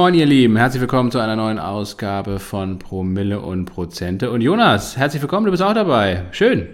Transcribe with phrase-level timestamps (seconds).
[0.00, 4.30] Moin ihr Lieben, herzlich willkommen zu einer neuen Ausgabe von Promille und Prozente.
[4.30, 6.24] Und Jonas, herzlich willkommen, du bist auch dabei.
[6.30, 6.70] Schön.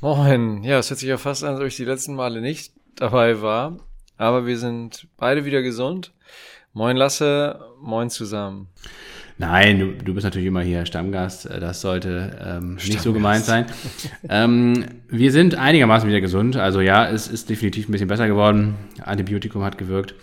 [0.00, 2.72] Moin, ja, es hört sich ja fast an, als ob ich die letzten Male nicht
[2.96, 3.76] dabei war.
[4.16, 6.14] Aber wir sind beide wieder gesund.
[6.72, 8.68] Moin Lasse, moin zusammen.
[9.36, 11.50] Nein, du, du bist natürlich immer hier Stammgast.
[11.50, 13.66] Das sollte ähm, nicht so gemeint sein.
[14.30, 16.56] ähm, wir sind einigermaßen wieder gesund.
[16.56, 18.74] Also ja, es ist definitiv ein bisschen besser geworden.
[19.04, 20.14] Antibiotikum hat gewirkt.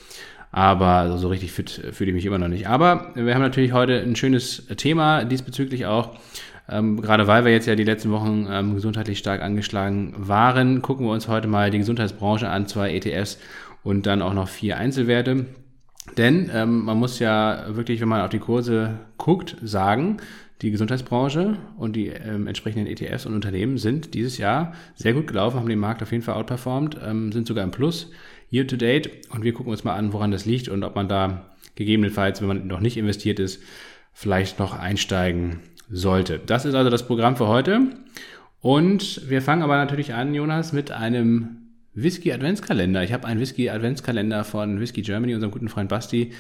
[0.55, 2.70] Aber so richtig fit fühle ich mich immer noch nicht.
[2.70, 6.16] Aber wir haben natürlich heute ein schönes Thema diesbezüglich auch.
[6.70, 11.08] Ähm, gerade weil wir jetzt ja die letzten Wochen ähm, gesundheitlich stark angeschlagen waren, gucken
[11.08, 13.38] wir uns heute mal die Gesundheitsbranche an, zwei ETFs
[13.84, 15.46] und dann auch noch vier Einzelwerte.
[16.16, 20.21] Denn ähm, man muss ja wirklich, wenn man auf die Kurse guckt, sagen,
[20.62, 25.60] die Gesundheitsbranche und die ähm, entsprechenden ETFs und Unternehmen sind dieses Jahr sehr gut gelaufen,
[25.60, 28.10] haben den Markt auf jeden Fall outperformed, ähm, sind sogar im Plus
[28.51, 29.27] year to date.
[29.29, 32.48] Und wir gucken uns mal an, woran das liegt und ob man da gegebenenfalls, wenn
[32.48, 33.62] man noch nicht investiert ist,
[34.13, 36.40] vielleicht noch einsteigen sollte.
[36.40, 37.82] Das ist also das Programm für heute.
[38.62, 41.57] Und wir fangen aber natürlich an, Jonas, mit einem
[41.93, 43.04] Whisky-Adventskalender.
[43.04, 46.32] Ich habe einen Whisky-Adventskalender von Whisky Germany, unserem guten Freund Basti,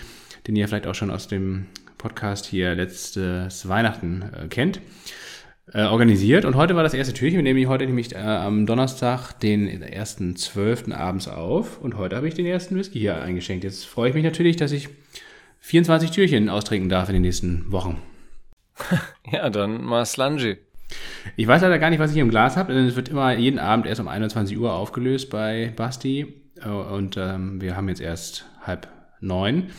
[0.47, 4.79] den ihr vielleicht auch schon aus dem Podcast hier letztes Weihnachten äh, kennt,
[5.73, 6.45] äh, organisiert.
[6.45, 7.37] Und heute war das erste Türchen.
[7.37, 11.79] Wir nehmen heute nämlich äh, am Donnerstag den ersten zwölften abends auf.
[11.81, 13.63] Und heute habe ich den ersten Whisky hier eingeschenkt.
[13.63, 14.89] Jetzt freue ich mich natürlich, dass ich
[15.61, 18.01] 24 Türchen austrinken darf in den nächsten Wochen.
[19.31, 20.57] ja, dann mal Slungy.
[21.35, 23.57] Ich weiß leider gar nicht, was ich im Glas habe, denn es wird immer jeden
[23.57, 26.41] Abend erst um 21 Uhr aufgelöst bei Basti.
[26.63, 28.87] Äh, und ähm, wir haben jetzt erst halb
[29.19, 29.69] neun.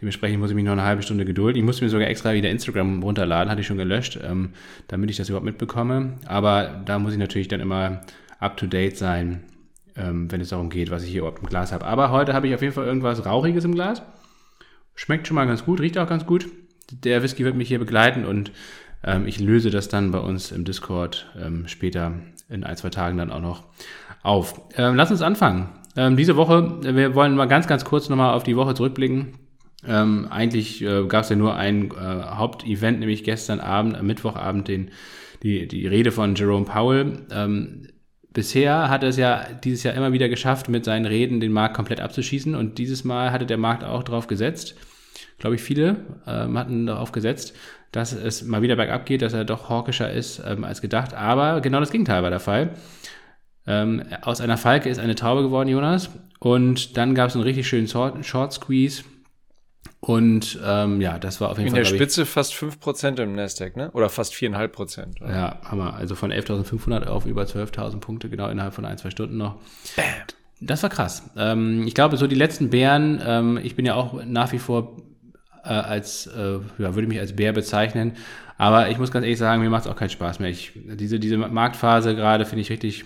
[0.00, 1.58] Dementsprechend muss ich mich noch eine halbe Stunde gedulden.
[1.58, 4.50] Ich musste mir sogar extra wieder Instagram runterladen, hatte ich schon gelöscht, ähm,
[4.88, 6.14] damit ich das überhaupt mitbekomme.
[6.26, 8.00] Aber da muss ich natürlich dann immer
[8.38, 9.44] up to date sein,
[9.96, 11.84] ähm, wenn es darum geht, was ich hier überhaupt im Glas habe.
[11.84, 14.02] Aber heute habe ich auf jeden Fall irgendwas Rauchiges im Glas.
[14.94, 16.48] Schmeckt schon mal ganz gut, riecht auch ganz gut.
[16.90, 18.52] Der Whisky wird mich hier begleiten und
[19.04, 22.14] ähm, ich löse das dann bei uns im Discord ähm, später
[22.48, 23.64] in ein, zwei Tagen dann auch noch
[24.22, 24.60] auf.
[24.76, 25.68] Ähm, lass uns anfangen.
[25.96, 29.34] Ähm, diese Woche, wir wollen mal ganz, ganz kurz nochmal auf die Woche zurückblicken.
[29.86, 34.68] Ähm, eigentlich äh, gab es ja nur ein äh, Hauptevent, nämlich gestern Abend, am Mittwochabend,
[34.68, 34.90] den,
[35.42, 37.26] die, die Rede von Jerome Powell.
[37.30, 37.86] Ähm,
[38.32, 41.74] bisher hat er es ja dieses Jahr immer wieder geschafft, mit seinen Reden den Markt
[41.74, 44.76] komplett abzuschießen und dieses Mal hatte der Markt auch darauf gesetzt.
[45.38, 47.54] Glaube ich, viele ähm, hatten darauf gesetzt,
[47.92, 51.14] dass es mal wieder bergab geht, dass er doch hawkischer ist ähm, als gedacht.
[51.14, 52.74] Aber genau das Gegenteil war der Fall.
[53.66, 56.10] Ähm, aus einer Falke ist eine Taube geworden, Jonas.
[56.38, 59.02] Und dann gab es einen richtig schönen Short Squeeze.
[60.00, 61.82] Und ähm, ja, das war auf jeden In Fall.
[61.82, 63.90] In der Spitze ich, fast 5% im Nasdaq, ne?
[63.92, 65.20] Oder fast 4,5%.
[65.20, 65.30] Oder?
[65.30, 65.94] Ja, Hammer.
[65.94, 69.56] Also von 11.500 auf über 12.000 Punkte, genau innerhalb von ein, zwei Stunden noch.
[69.96, 70.04] Bam.
[70.62, 71.30] Das war krass.
[71.36, 74.96] Ähm, ich glaube, so die letzten Bären, ähm, ich bin ja auch nach wie vor
[75.64, 78.14] äh, als, äh, ja, würde mich als Bär bezeichnen.
[78.56, 80.50] Aber ich muss ganz ehrlich sagen, mir macht es auch keinen Spaß mehr.
[80.50, 83.04] Ich, diese, diese Marktphase gerade finde ich richtig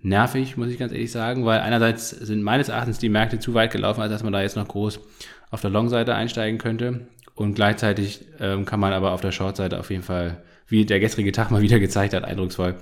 [0.00, 3.72] nervig, muss ich ganz ehrlich sagen, weil einerseits sind meines Erachtens die Märkte zu weit
[3.72, 5.00] gelaufen, als dass man da jetzt noch groß
[5.54, 7.06] auf der Long-Seite einsteigen könnte.
[7.34, 11.32] Und gleichzeitig ähm, kann man aber auf der Short-Seite auf jeden Fall, wie der gestrige
[11.32, 12.74] Tag mal wieder gezeigt hat, eindrucksvoll,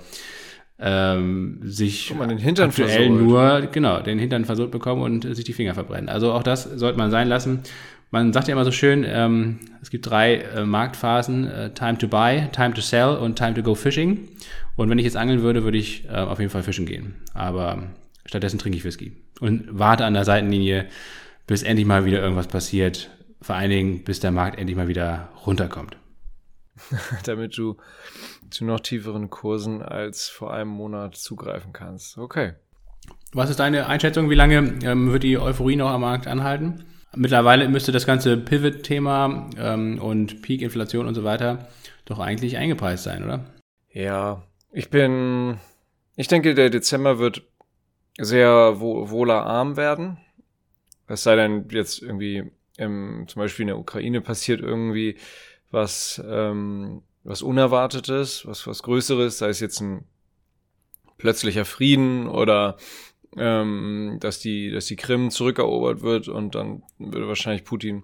[0.79, 3.21] ähm, sich mal, den Hintern aktuell versohlt.
[3.21, 6.09] nur, genau, den Hintern versucht bekommen und sich die Finger verbrennen.
[6.09, 7.59] Also auch das sollte man sein lassen.
[8.09, 12.07] Man sagt ja immer so schön, ähm, es gibt drei äh, Marktphasen, äh, Time to
[12.07, 14.29] buy, Time to sell und Time to go fishing.
[14.75, 17.15] Und wenn ich jetzt angeln würde, würde ich äh, auf jeden Fall fischen gehen.
[17.35, 17.83] Aber
[18.25, 20.85] stattdessen trinke ich Whisky und warte an der Seitenlinie,
[21.47, 23.09] bis endlich mal wieder irgendwas passiert.
[23.41, 25.97] Vor allen Dingen, bis der Markt endlich mal wieder runterkommt.
[27.25, 27.77] Damit du
[28.49, 32.17] zu noch tieferen Kursen als vor einem Monat zugreifen kannst.
[32.17, 32.53] Okay.
[33.33, 34.29] Was ist deine Einschätzung?
[34.29, 36.85] Wie lange ähm, wird die Euphorie noch am Markt anhalten?
[37.15, 41.67] Mittlerweile müsste das ganze Pivot-Thema ähm, und Peak-Inflation und so weiter
[42.05, 43.45] doch eigentlich eingepreist sein, oder?
[43.91, 45.59] Ja, ich bin,
[46.15, 47.43] ich denke, der Dezember wird
[48.17, 50.17] sehr wo, wohlerarm werden.
[51.13, 55.17] Es sei denn, jetzt irgendwie im, zum Beispiel in der Ukraine passiert irgendwie
[55.71, 60.05] was, ähm, was Unerwartetes, was, was Größeres, sei es jetzt ein
[61.17, 62.77] plötzlicher Frieden oder
[63.37, 68.03] ähm, dass die, dass die Krim zurückerobert wird und dann würde wahrscheinlich Putin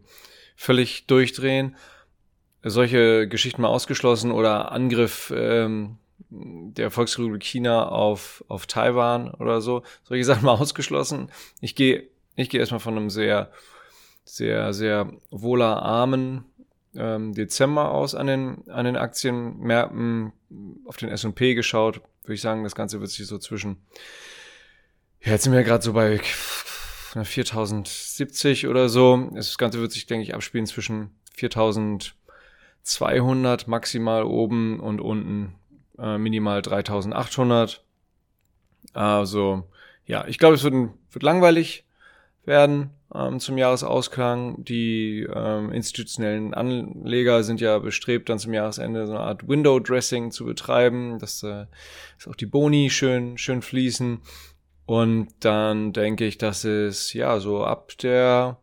[0.55, 1.75] völlig durchdrehen.
[2.63, 5.97] Solche Geschichten mal ausgeschlossen oder Angriff ähm,
[6.29, 9.83] der Volksrepublik China auf, auf Taiwan oder so.
[10.03, 11.31] Solche Sachen mal ausgeschlossen.
[11.61, 13.51] Ich gehe ich gehe erstmal von einem sehr,
[14.23, 16.45] sehr, sehr wohlerarmen
[16.95, 20.31] ähm, Dezember aus an den, an den Aktienmärkten.
[20.85, 23.77] Auf den S&P geschaut, würde ich sagen, das Ganze wird sich so zwischen
[25.21, 29.29] ja, jetzt sind wir gerade so bei 4070 oder so.
[29.33, 35.55] Das Ganze wird sich, denke ich, abspielen zwischen 4200 maximal oben und unten
[35.97, 37.83] äh, minimal 3800.
[38.93, 39.69] Also,
[40.05, 40.73] ja, ich glaube, es wird,
[41.11, 41.83] wird langweilig
[42.45, 44.63] werden ähm, zum Jahresausklang.
[44.63, 50.45] Die ähm, institutionellen Anleger sind ja bestrebt, dann zum Jahresende so eine Art Window-Dressing zu
[50.45, 51.65] betreiben, dass, äh,
[52.17, 54.21] dass auch die Boni schön, schön fließen.
[54.85, 58.57] Und dann denke ich, dass es ja so ab der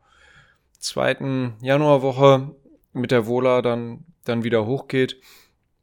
[0.79, 2.51] zweiten Januarwoche
[2.93, 5.21] mit der Vola dann, dann wieder hochgeht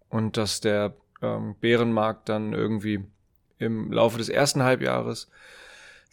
[0.09, 3.05] und dass der ähm, Bärenmarkt dann irgendwie
[3.57, 5.29] im Laufe des ersten Halbjahres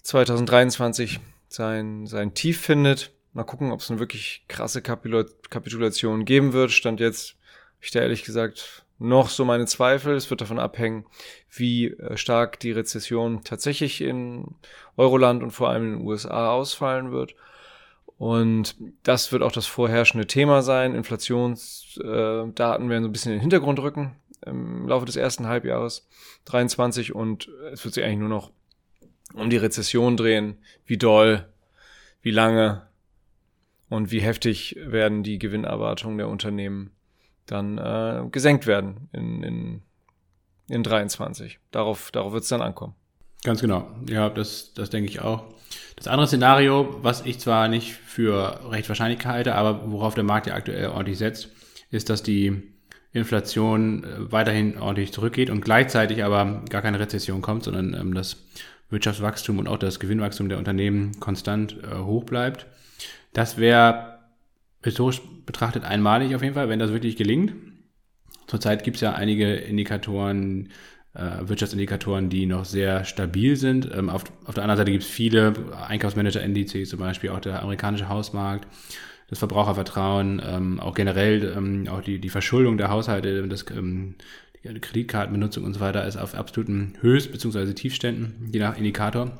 [0.02, 1.20] 2023
[1.52, 3.12] sein, sein Tief findet.
[3.32, 6.70] Mal gucken, ob es eine wirklich krasse Kapitulation geben wird.
[6.70, 7.36] Stand jetzt,
[7.80, 10.14] ich da ehrlich gesagt noch so meine Zweifel.
[10.14, 11.06] Es wird davon abhängen,
[11.50, 14.54] wie äh, stark die Rezession tatsächlich in
[14.96, 17.34] Euroland und vor allem in den USA ausfallen wird.
[18.18, 20.94] Und das wird auch das vorherrschende Thema sein.
[20.94, 26.06] Inflationsdaten werden so ein bisschen in den Hintergrund rücken im Laufe des ersten Halbjahres
[26.46, 28.52] 23 und es wird sich eigentlich nur noch
[29.34, 30.58] um die Rezession drehen.
[30.86, 31.46] Wie doll,
[32.22, 32.82] wie lange
[33.88, 36.92] und wie heftig werden die Gewinnerwartungen der Unternehmen
[37.46, 39.82] dann äh, gesenkt werden in, in,
[40.68, 41.58] in 23.
[41.70, 42.94] Darauf, darauf wird es dann ankommen.
[43.42, 43.90] Ganz genau.
[44.08, 45.44] Ja, das, das denke ich auch.
[45.96, 50.46] Das andere Szenario, was ich zwar nicht für recht wahrscheinlich halte, aber worauf der Markt
[50.46, 51.48] ja aktuell ordentlich setzt,
[51.90, 52.62] ist, dass die
[53.12, 58.36] Inflation äh, weiterhin ordentlich zurückgeht und gleichzeitig aber gar keine Rezession kommt, sondern ähm, das
[58.90, 62.66] Wirtschaftswachstum und auch das Gewinnwachstum der Unternehmen konstant äh, hoch bleibt.
[63.32, 64.18] Das wäre
[64.82, 67.52] historisch betrachtet einmalig auf jeden Fall, wenn das wirklich gelingt.
[68.46, 70.70] Zurzeit gibt es ja einige Indikatoren,
[71.14, 73.90] äh, Wirtschaftsindikatoren, die noch sehr stabil sind.
[73.94, 75.54] Ähm, auf, auf, der anderen Seite gibt es viele
[75.88, 78.66] Einkaufsmanager-Indizes, zum Beispiel auch der amerikanische Hausmarkt,
[79.28, 83.64] das Verbrauchervertrauen, ähm, auch generell ähm, auch die, die Verschuldung der Haushalte, das,
[84.64, 87.72] die Kreditkartenbenutzung und so weiter ist auf absoluten Höchst- bzw.
[87.72, 89.30] Tiefständen, je nach Indikator.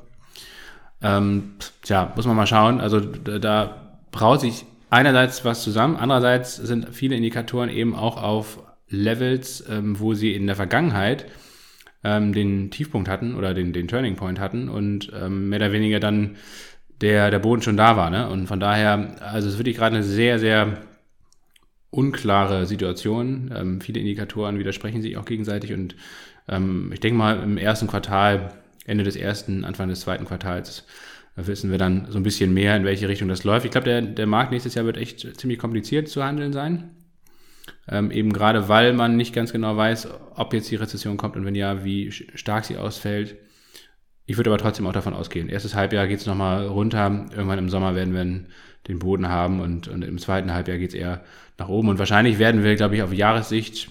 [1.01, 1.53] Ähm,
[1.83, 2.79] tja, muss man mal schauen.
[2.79, 8.59] Also da, da braut sich einerseits was zusammen, andererseits sind viele Indikatoren eben auch auf
[8.89, 11.25] Levels, ähm, wo sie in der Vergangenheit
[12.03, 15.99] ähm, den Tiefpunkt hatten oder den, den Turning Point hatten und ähm, mehr oder weniger
[15.99, 16.35] dann
[16.99, 18.09] der, der Boden schon da war.
[18.09, 18.29] Ne?
[18.29, 20.77] Und von daher, also es ist wirklich gerade eine sehr, sehr
[21.91, 23.53] unklare Situation.
[23.55, 25.95] Ähm, viele Indikatoren widersprechen sich auch gegenseitig und
[26.47, 28.53] ähm, ich denke mal im ersten Quartal,
[28.85, 30.85] Ende des ersten, Anfang des zweiten Quartals
[31.35, 33.65] wissen wir dann so ein bisschen mehr, in welche Richtung das läuft.
[33.65, 36.91] Ich glaube, der, der Markt nächstes Jahr wird echt ziemlich kompliziert zu handeln sein.
[37.87, 41.45] Ähm, eben gerade, weil man nicht ganz genau weiß, ob jetzt die Rezession kommt und
[41.45, 43.37] wenn ja, wie stark sie ausfällt.
[44.25, 45.49] Ich würde aber trotzdem auch davon ausgehen.
[45.49, 47.25] Erstes Halbjahr geht es nochmal runter.
[47.31, 48.45] Irgendwann im Sommer werden wir
[48.87, 51.23] den Boden haben und, und im zweiten Halbjahr geht es eher
[51.61, 51.89] nach oben.
[51.89, 53.89] Und wahrscheinlich werden wir, glaube ich, auf Jahressicht,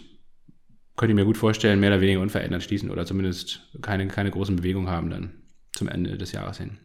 [0.96, 4.56] könnte ich mir gut vorstellen, mehr oder weniger unverändert schließen oder zumindest keine, keine großen
[4.56, 6.78] Bewegungen haben dann zum Ende des Jahres hin.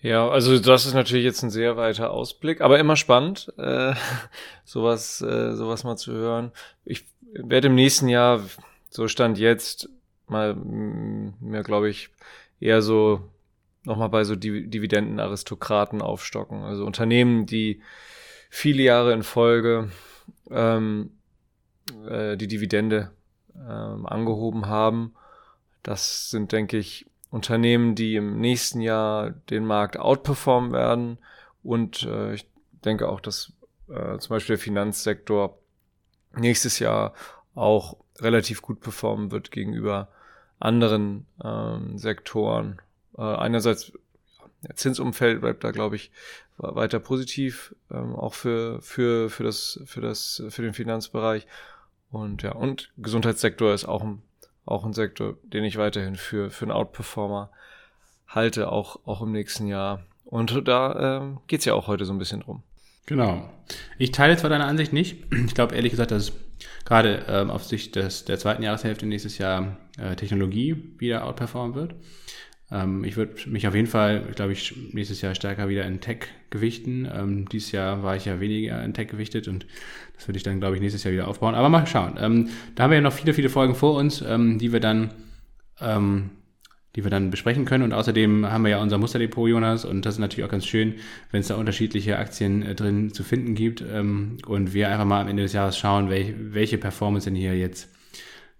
[0.00, 3.94] Ja, also das ist natürlich jetzt ein sehr weiter Ausblick, aber immer spannend, äh,
[4.64, 6.52] sowas, äh, sowas mal zu hören.
[6.84, 8.42] Ich werde im nächsten Jahr,
[8.90, 9.88] so stand jetzt,
[10.26, 12.10] mal mir, glaube ich,
[12.60, 13.20] eher so
[13.84, 16.62] nochmal bei so Dividendenaristokraten aufstocken.
[16.62, 17.80] Also Unternehmen, die
[18.48, 19.90] viele Jahre in Folge
[20.50, 21.10] ähm,
[22.08, 23.12] äh, die Dividende
[23.54, 25.14] ähm, angehoben haben.
[25.82, 31.18] Das sind, denke ich, Unternehmen, die im nächsten Jahr den Markt outperformen werden.
[31.62, 32.46] Und äh, ich
[32.84, 33.52] denke auch, dass
[33.88, 35.58] äh, zum Beispiel der Finanzsektor
[36.34, 37.14] nächstes Jahr
[37.54, 40.08] auch relativ gut performen wird gegenüber
[40.58, 42.80] anderen ähm, Sektoren.
[43.16, 43.92] Äh, einerseits
[44.62, 46.10] der Zinsumfeld bleibt da, glaube ich,
[46.58, 51.46] weiter positiv, ähm, auch für, für, für, das, für, das, für den Finanzbereich.
[52.10, 54.22] Und ja, und Gesundheitssektor ist auch ein
[54.68, 57.50] auch ein Sektor, den ich weiterhin für, für einen Outperformer
[58.26, 60.04] halte, auch, auch im nächsten Jahr.
[60.24, 62.62] Und da ähm, geht es ja auch heute so ein bisschen drum.
[63.06, 63.48] Genau.
[63.96, 65.24] Ich teile zwar deine Ansicht nicht.
[65.46, 66.32] Ich glaube ehrlich gesagt, dass
[66.84, 71.94] gerade ähm, auf Sicht des, der zweiten Jahreshälfte nächstes Jahr äh, Technologie wieder outperformen wird.
[72.70, 76.26] Ähm, ich würde mich auf jeden Fall, glaube ich, nächstes Jahr stärker wieder in Tech
[76.50, 77.08] gewichten.
[77.12, 79.66] Ähm, dieses Jahr war ich ja weniger in Tech gewichtet und
[80.14, 81.54] das würde ich dann, glaube ich, nächstes Jahr wieder aufbauen.
[81.54, 82.16] Aber mal schauen.
[82.20, 85.10] Ähm, da haben wir ja noch viele, viele Folgen vor uns, ähm, die wir dann
[85.80, 86.30] ähm,
[86.96, 87.84] die wir dann besprechen können.
[87.84, 90.94] Und außerdem haben wir ja unser Musterdepot, Jonas, und das ist natürlich auch ganz schön,
[91.30, 93.84] wenn es da unterschiedliche Aktien äh, drin zu finden gibt.
[93.88, 97.56] Ähm, und wir einfach mal am Ende des Jahres schauen, welche, welche Performance denn hier
[97.56, 97.88] jetzt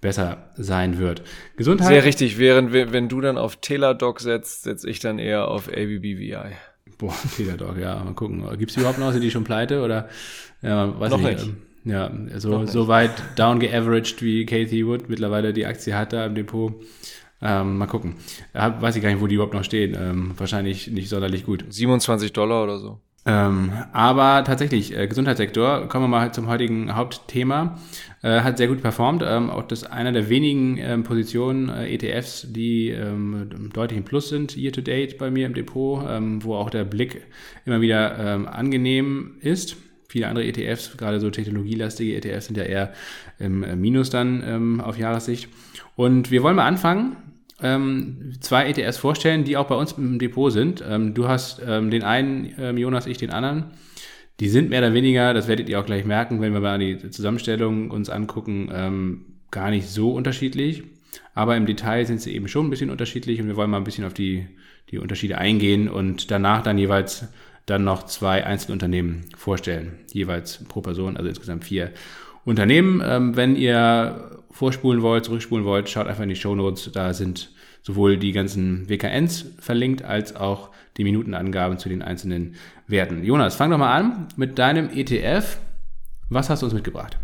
[0.01, 1.23] besser sein wird.
[1.57, 1.89] Gesundheit.
[1.89, 2.39] Sehr richtig.
[2.39, 6.37] Während wenn du dann auf Teladoc setzt, setze ich dann eher auf ABBVI.
[6.99, 8.45] Boah, Teladoc, ja, mal gucken.
[8.59, 10.09] Gibt es überhaupt noch, sind die schon pleite oder
[10.63, 11.47] ja, weiß noch nicht.
[11.47, 11.47] nicht.
[11.49, 16.27] Ähm, ja, so, so weit down geaveraged wie Kathy Wood mittlerweile die Aktie hat da
[16.27, 16.75] im Depot.
[17.41, 18.17] Ähm, mal gucken.
[18.53, 19.97] Ja, weiß ich gar nicht, wo die überhaupt noch stehen.
[19.99, 21.65] Ähm, wahrscheinlich nicht sonderlich gut.
[21.69, 23.01] 27 Dollar oder so.
[23.27, 27.79] Ähm, aber tatsächlich, äh, Gesundheitssektor, kommen wir mal zum heutigen Hauptthema,
[28.23, 29.23] äh, hat sehr gut performt.
[29.27, 34.29] Ähm, auch das einer der wenigen ähm, Positionen äh, ETFs, die ähm, deutlich im Plus
[34.31, 37.27] sind, year to date bei mir im Depot, ähm, wo auch der Blick
[37.67, 39.77] immer wieder ähm, angenehm ist.
[40.09, 42.95] Viele andere ETFs, gerade so technologielastige ETFs, sind ja eher
[43.39, 45.51] im äh, Minus dann auf Jahressicht.
[45.97, 47.17] Und wir wollen mal anfangen
[47.61, 50.83] ähm, zwei ETFs vorstellen, die auch bei uns im Depot sind.
[50.87, 53.65] Ähm, du hast ähm, den einen, ähm, Jonas, ich den anderen.
[54.41, 57.11] Die sind mehr oder weniger, das werdet ihr auch gleich merken, wenn wir mal die
[57.11, 60.85] Zusammenstellung uns angucken, ähm, gar nicht so unterschiedlich.
[61.35, 63.85] Aber im Detail sind sie eben schon ein bisschen unterschiedlich und wir wollen mal ein
[63.85, 64.47] bisschen auf die,
[64.91, 67.27] die Unterschiede eingehen und danach dann jeweils
[67.67, 71.91] dann noch zwei Einzelunternehmen vorstellen, jeweils pro Person, also insgesamt vier
[72.49, 73.03] Unternehmen.
[73.05, 76.91] Ähm, wenn ihr vorspulen wollt, zurückspulen wollt, schaut einfach in die Show Notes.
[76.93, 77.51] Da sind
[77.83, 83.23] sowohl die ganzen WKNs verlinkt als auch die Minutenangaben zu den einzelnen Werten.
[83.23, 85.59] Jonas, fang doch mal an mit deinem ETF.
[86.29, 87.19] Was hast du uns mitgebracht?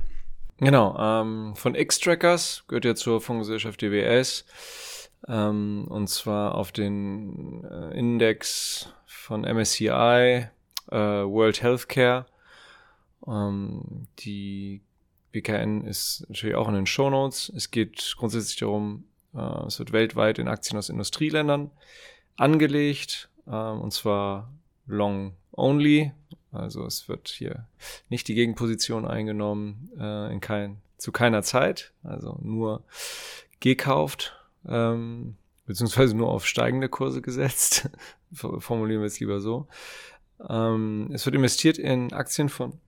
[0.58, 4.44] Genau, ähm, von X-Trackers, gehört ja zur Fondsgesellschaft DWS.
[5.26, 9.88] Ähm, und zwar auf den äh, Index von MSCI,
[10.90, 12.26] äh, World Healthcare.
[13.26, 14.82] Ähm, die
[15.34, 17.52] BKN ist natürlich auch in den Show Notes.
[17.56, 21.72] Es geht grundsätzlich darum, äh, es wird weltweit in Aktien aus Industrieländern
[22.36, 24.52] angelegt, äh, und zwar
[24.86, 26.12] long only.
[26.52, 27.66] Also es wird hier
[28.08, 32.84] nicht die Gegenposition eingenommen, äh, in kein, zu keiner Zeit, also nur
[33.58, 34.36] gekauft,
[34.68, 35.36] ähm,
[35.66, 37.90] beziehungsweise nur auf steigende Kurse gesetzt.
[38.32, 39.66] Formulieren wir es lieber so.
[40.48, 42.78] Ähm, es wird investiert in Aktien von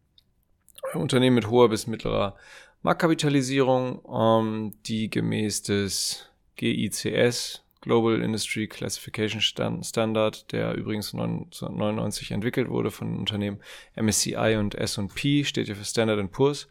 [0.97, 2.37] Unternehmen mit hoher bis mittlerer
[2.83, 12.91] Marktkapitalisierung, ähm, die gemäß des GICS, Global Industry Classification Standard, der übrigens 1999 entwickelt wurde
[12.91, 13.61] von Unternehmen
[13.95, 16.69] MSCI und S&P, steht ja für Standard Poor's,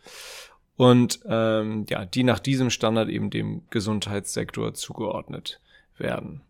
[0.77, 5.61] und ähm, ja, die nach diesem Standard eben dem Gesundheitssektor zugeordnet
[5.97, 6.41] werden.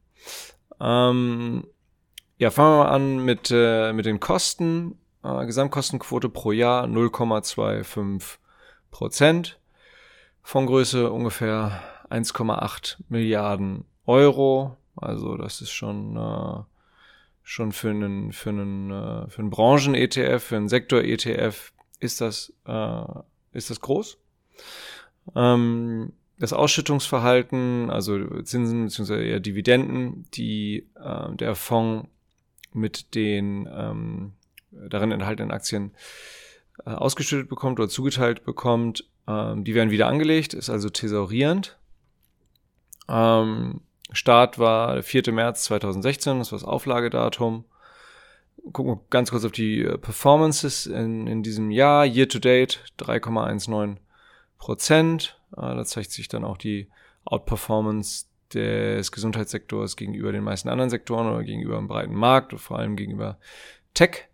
[0.80, 1.68] Ähm,
[2.38, 4.98] ja, fangen wir mal an mit, äh, mit den Kosten.
[5.26, 8.38] Äh, Gesamtkostenquote pro Jahr 0,25
[8.92, 9.60] Prozent.
[10.44, 14.78] Fondgröße ungefähr 1,8 Milliarden Euro.
[14.96, 16.64] Also das ist schon, äh,
[17.42, 23.04] schon für einen, für einen, äh, für einen Branchen-ETF, für einen Sektor-ETF ist das, äh,
[23.54, 24.20] ist das groß.
[25.36, 29.28] Ähm, das Ausschüttungsverhalten, also Zinsen bzw.
[29.28, 32.10] eher Dividenden, die äh, der Fonds
[32.74, 34.34] mit den ähm,
[34.90, 35.92] darin enthaltenen Aktien
[36.86, 41.78] äh, ausgeschüttet bekommt oder zugeteilt bekommt, ähm, die werden wieder angelegt, ist also thesaurierend.
[43.08, 45.32] Ähm, Start war der 4.
[45.32, 47.66] März 2016, das war das Auflagedatum.
[48.72, 52.06] Gucken wir ganz kurz auf die äh, Performances in, in diesem Jahr.
[52.06, 53.98] Year to date 3,19
[54.58, 55.40] Prozent.
[55.52, 56.90] Äh, da zeigt sich dann auch die
[57.26, 62.96] Outperformance des Gesundheitssektors gegenüber den meisten anderen Sektoren oder gegenüber dem breiten Markt, vor allem
[62.96, 63.38] gegenüber
[63.94, 64.28] Tech.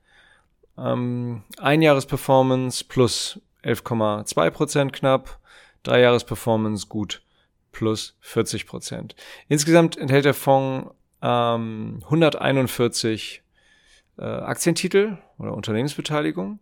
[0.77, 5.39] Ähm, Einjahresperformance plus 11,2 Prozent knapp,
[5.83, 7.21] Dreijahresperformance gut
[7.71, 9.15] plus 40 Prozent.
[9.47, 13.43] Insgesamt enthält der Fonds ähm, 141
[14.17, 16.59] äh, Aktientitel oder Unternehmensbeteiligung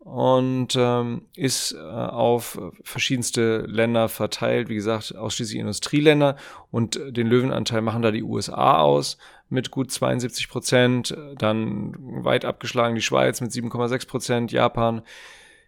[0.00, 4.68] und ähm, ist äh, auf verschiedenste Länder verteilt.
[4.68, 6.36] Wie gesagt, ausschließlich Industrieländer
[6.70, 9.18] und den Löwenanteil machen da die USA aus
[9.48, 15.02] mit gut 72 Prozent, dann weit abgeschlagen die Schweiz mit 7,6 Prozent, Japan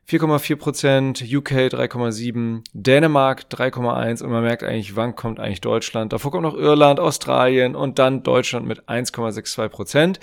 [0.08, 6.14] 4,4 Prozent, UK 3,7, Dänemark 3,1 und man merkt eigentlich, wann kommt eigentlich Deutschland.
[6.14, 10.20] Davor kommt noch Irland, Australien und dann Deutschland mit 1,62 Prozent.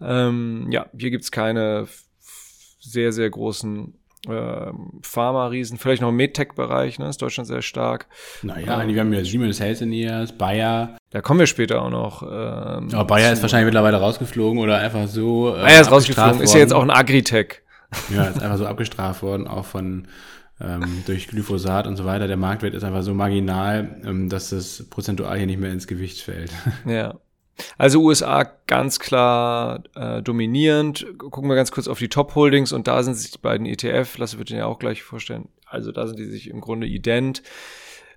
[0.00, 1.86] Ähm, ja, hier gibt's keine
[2.80, 3.94] sehr, sehr großen
[4.28, 8.06] äh, Pharma-Riesen, vielleicht noch im MedTech-Bereich, ne, ist Deutschland sehr stark.
[8.42, 10.96] Naja, ähm, wir haben ja Siemens Healthineers, Bayer.
[11.10, 12.22] Da kommen wir später auch noch.
[12.22, 15.54] Ähm, Aber Bayer ist wahrscheinlich mittlerweile rausgeflogen oder einfach so.
[15.54, 16.42] Äh, Bayer ist rausgeflogen, worden.
[16.42, 17.62] ist ja jetzt auch ein Agritech.
[18.14, 20.08] Ja, ist einfach so abgestraft worden, auch von
[20.60, 22.26] ähm, durch Glyphosat und so weiter.
[22.26, 26.20] Der Marktwert ist einfach so marginal, ähm, dass das prozentual hier nicht mehr ins Gewicht
[26.22, 26.52] fällt.
[26.86, 27.14] Ja.
[27.78, 31.06] Also USA ganz klar äh, dominierend.
[31.18, 34.38] Gucken wir ganz kurz auf die Top-Holdings und da sind sich die beiden ETF, Lasse
[34.38, 35.48] wird den ja auch gleich vorstellen.
[35.66, 37.42] Also da sind die sich im Grunde ident.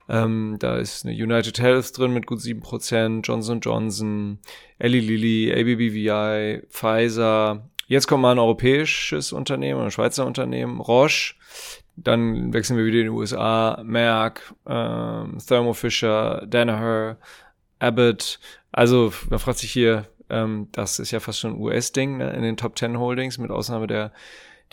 [0.09, 4.39] Ähm, da ist eine United Health drin mit gut sieben Prozent, Johnson Johnson,
[4.79, 7.69] Eli Lilly, ABBVI, Pfizer.
[7.87, 11.35] Jetzt kommt mal ein europäisches Unternehmen, ein Schweizer Unternehmen, Roche.
[11.95, 17.17] Dann wechseln wir wieder in die USA, Merck, ähm, Thermo Fisher, Danaher,
[17.79, 18.39] Abbott.
[18.71, 22.41] Also man fragt sich hier, ähm, das ist ja fast schon ein US-Ding ne, in
[22.41, 24.11] den Top 10 Holdings, mit Ausnahme der,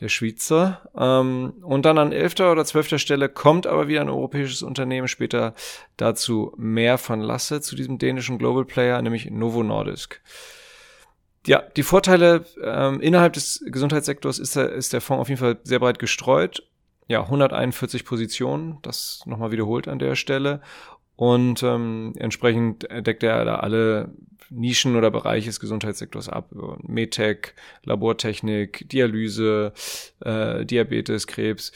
[0.01, 0.83] der Schweizer.
[0.97, 5.55] Ähm, und dann an elfter oder zwölfter Stelle kommt aber wieder ein europäisches Unternehmen, später
[5.97, 10.21] dazu mehr von Lasse, zu diesem dänischen Global Player, nämlich Novo Nordisk.
[11.47, 15.59] Ja, die Vorteile ähm, innerhalb des Gesundheitssektors ist der, ist der Fonds auf jeden Fall
[15.63, 16.67] sehr breit gestreut.
[17.07, 20.63] Ja, 141 Positionen, das nochmal wiederholt an der Stelle.
[21.17, 24.11] Und ähm, entsprechend deckt er da alle
[24.51, 26.51] Nischen oder Bereiche des Gesundheitssektors ab.
[26.83, 27.55] Medtech,
[27.85, 29.73] Labortechnik, Dialyse,
[30.21, 31.73] äh, Diabetes, Krebs.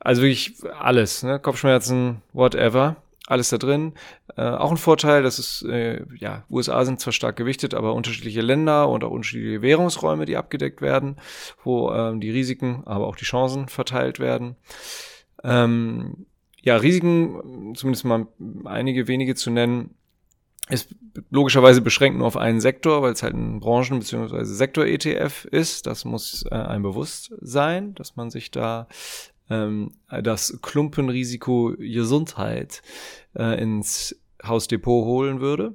[0.00, 1.38] Also wirklich alles, ne?
[1.38, 2.96] Kopfschmerzen, whatever.
[3.26, 3.92] Alles da drin.
[4.36, 8.40] Äh, auch ein Vorteil, dass es, äh, ja, USA sind zwar stark gewichtet, aber unterschiedliche
[8.40, 11.16] Länder und auch unterschiedliche Währungsräume, die abgedeckt werden,
[11.62, 14.56] wo ähm, die Risiken, aber auch die Chancen verteilt werden.
[15.44, 16.26] Ähm,
[16.62, 18.26] ja, Risiken, zumindest mal
[18.64, 19.94] einige wenige zu nennen,
[20.68, 20.94] ist
[21.30, 24.44] logischerweise beschränkt nur auf einen Sektor, weil es halt ein Branchen- bzw.
[24.44, 25.86] Sektor-ETF ist.
[25.86, 28.86] Das muss äh, einem bewusst sein, dass man sich da
[29.48, 32.82] ähm, das Klumpenrisiko Gesundheit
[33.34, 35.74] äh, ins Hausdepot holen würde.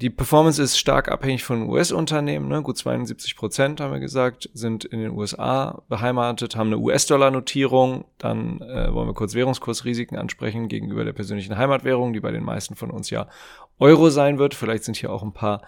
[0.00, 2.46] Die Performance ist stark abhängig von US-Unternehmen.
[2.46, 2.62] Ne?
[2.62, 8.04] Gut 72 Prozent, haben wir gesagt, sind in den USA beheimatet, haben eine US-Dollar-Notierung.
[8.16, 12.76] Dann äh, wollen wir kurz Währungskursrisiken ansprechen gegenüber der persönlichen Heimatwährung, die bei den meisten
[12.76, 13.26] von uns ja
[13.78, 14.54] Euro sein wird.
[14.54, 15.62] Vielleicht sind hier auch ein paar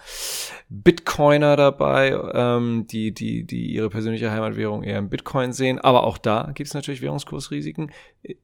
[0.69, 5.79] Bitcoiner dabei, ähm, die, die, die ihre persönliche Heimatwährung eher im Bitcoin sehen.
[5.79, 7.93] Aber auch da gibt es natürlich Währungskursrisiken.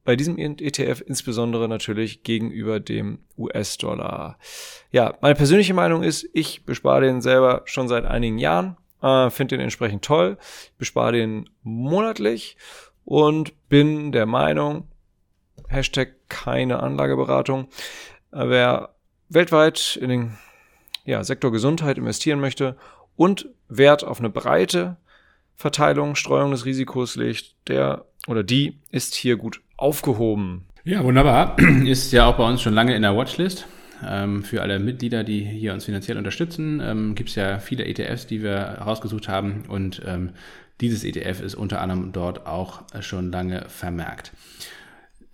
[0.04, 4.38] Bei diesem ETF insbesondere natürlich gegenüber dem US-Dollar.
[4.91, 8.76] Ja, meine persönliche Meinung ist, ich bespare den selber schon seit einigen Jahren.
[9.02, 10.38] Äh, Finde den entsprechend toll.
[10.78, 12.56] bespare den monatlich
[13.04, 14.88] und bin der Meinung,
[15.69, 17.69] Hashtag keine Anlageberatung,
[18.32, 18.96] äh, wer
[19.28, 20.39] weltweit in den
[21.04, 22.76] ja, Sektor Gesundheit investieren möchte
[23.17, 24.97] und Wert auf eine breite
[25.54, 30.67] Verteilung, Streuung des Risikos legt, der oder die ist hier gut aufgehoben.
[30.84, 31.58] Ja, wunderbar.
[31.84, 33.67] Ist ja auch bei uns schon lange in der Watchlist.
[34.06, 38.26] Ähm, für alle Mitglieder, die hier uns finanziell unterstützen, ähm, gibt es ja viele ETFs,
[38.26, 40.30] die wir rausgesucht haben und ähm,
[40.80, 44.32] dieses ETF ist unter anderem dort auch schon lange vermerkt.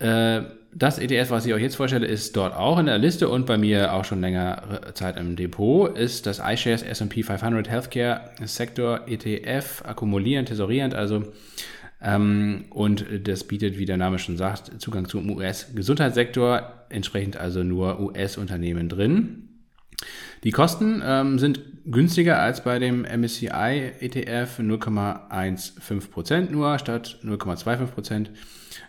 [0.02, 0.42] Äh,
[0.74, 3.58] das ETF, was ich euch jetzt vorstelle, ist dort auch in der Liste und bei
[3.58, 9.82] mir auch schon längere Zeit im Depot, ist das iShares S&P 500 Healthcare Sector ETF,
[9.84, 11.24] akkumulierend, tesorierend, also
[12.00, 18.00] ähm, und das bietet, wie der Name schon sagt, Zugang zum US-Gesundheitssektor, entsprechend also nur
[18.00, 19.48] US-Unternehmen drin.
[20.42, 28.28] Die Kosten ähm, sind günstiger als bei dem MSCI ETF 0,15% nur statt 0,25%.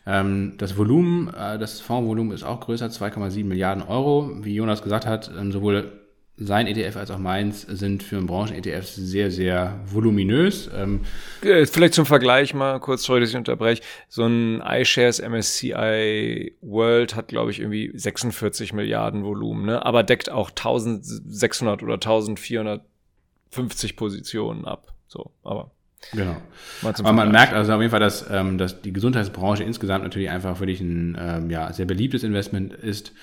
[0.05, 4.31] Ähm, das Volumen, äh, das Fondsvolumen ist auch größer, 2,7 Milliarden Euro.
[4.41, 5.99] Wie Jonas gesagt hat, ähm, sowohl
[6.35, 10.67] sein ETF als auch meins sind für einen Branchen-ETF sehr, sehr voluminös.
[10.73, 11.01] Ähm,
[11.43, 13.83] äh, Vielleicht zum Vergleich mal kurz, sorry, dass ich unterbreche.
[14.09, 19.85] So ein iShares MSCI World hat, glaube ich, irgendwie 46 Milliarden Volumen, ne?
[19.85, 24.91] aber deckt auch 1600 oder 1450 Positionen ab.
[25.07, 25.69] So, aber
[26.11, 26.35] Genau.
[26.83, 30.59] Aber man merkt also auf jeden Fall, dass, ähm, dass die Gesundheitsbranche insgesamt natürlich einfach
[30.59, 33.13] wirklich ein ähm, ja, sehr beliebtes Investment ist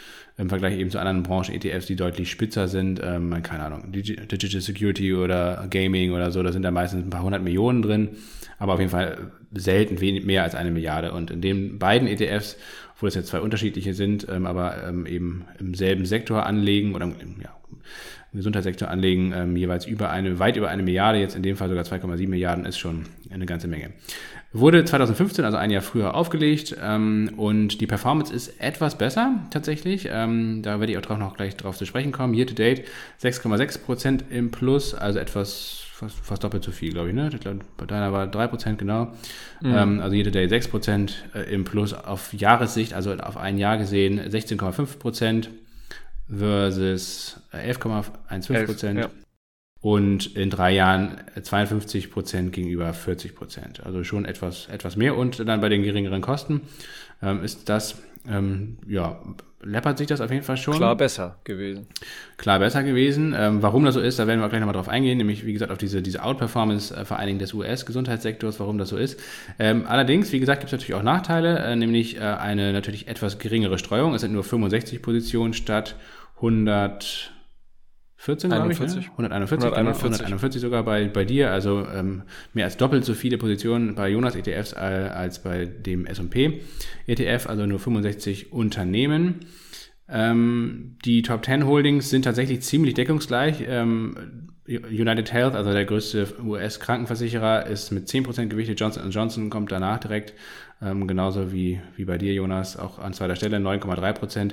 [0.41, 3.01] im Vergleich eben zu anderen Branchen-ETFs, die deutlich spitzer sind.
[3.05, 7.23] Ähm, keine Ahnung, Digital Security oder Gaming oder so, da sind da meistens ein paar
[7.23, 8.11] hundert Millionen drin,
[8.59, 11.13] aber auf jeden Fall selten wenig mehr als eine Milliarde.
[11.13, 12.57] Und in den beiden ETFs,
[12.95, 17.07] obwohl es jetzt zwei unterschiedliche sind, ähm, aber ähm, eben im selben Sektor anlegen oder
[17.07, 17.51] ja,
[18.33, 21.69] im Gesundheitssektor anlegen, ähm, jeweils über eine, weit über eine Milliarde, jetzt in dem Fall
[21.69, 23.91] sogar 2,7 Milliarden, ist schon eine ganze Menge.
[24.53, 30.09] Wurde 2015, also ein Jahr früher, aufgelegt ähm, und die Performance ist etwas besser tatsächlich.
[30.11, 32.35] Ähm, da werde ich auch drauf noch gleich drauf zu sprechen kommen.
[32.35, 32.85] Year to date
[33.23, 37.15] 6,6% im Plus, also etwas fast, fast doppelt so viel, glaube ich.
[37.15, 37.31] Ne?
[37.33, 39.13] Ich glaube, bei deiner war 3% genau.
[39.61, 39.75] Mhm.
[39.75, 44.21] Ähm, also to date 6% äh, im Plus auf Jahressicht, also auf ein Jahr gesehen
[44.21, 45.49] 16,5%
[46.31, 48.99] versus 11,15 Prozent.
[49.01, 49.11] Ja.
[49.83, 53.85] Und in drei Jahren 52 Prozent gegenüber 40 Prozent.
[53.85, 55.17] Also schon etwas, etwas mehr.
[55.17, 56.61] Und dann bei den geringeren Kosten
[57.23, 57.97] ähm, ist das
[58.29, 59.19] ähm, ja,
[59.63, 60.75] läppert sich das auf jeden Fall schon.
[60.75, 61.87] Klar besser gewesen.
[62.37, 63.35] Klar besser gewesen.
[63.37, 65.73] Ähm, warum das so ist, da werden wir gleich nochmal drauf eingehen, nämlich wie gesagt
[65.73, 69.19] auf diese, diese Outperformance äh, vor allen Dingen des US-Gesundheitssektors, warum das so ist.
[69.59, 73.39] Ähm, allerdings, wie gesagt, gibt es natürlich auch Nachteile, äh, nämlich äh, eine natürlich etwas
[73.39, 74.15] geringere Streuung.
[74.15, 75.97] Es sind nur 65 Positionen statt
[76.41, 77.33] 100
[78.21, 78.79] 14, glaube ich.
[78.79, 78.85] Ne?
[78.85, 80.21] 141, 141.
[80.21, 84.37] 141 sogar bei, bei dir, also ähm, mehr als doppelt so viele Positionen bei Jonas
[84.37, 86.61] ETFs als bei dem S&P
[87.07, 89.47] ETF, also nur 65 Unternehmen.
[90.07, 93.65] Ähm, die Top 10 Holdings sind tatsächlich ziemlich deckungsgleich.
[93.67, 98.79] Ähm, United Health, also der größte US-Krankenversicherer, ist mit 10% gewichtet.
[98.79, 100.35] Johnson Johnson kommt danach direkt,
[100.83, 104.53] ähm, genauso wie, wie bei dir, Jonas, auch an zweiter Stelle 9,3%.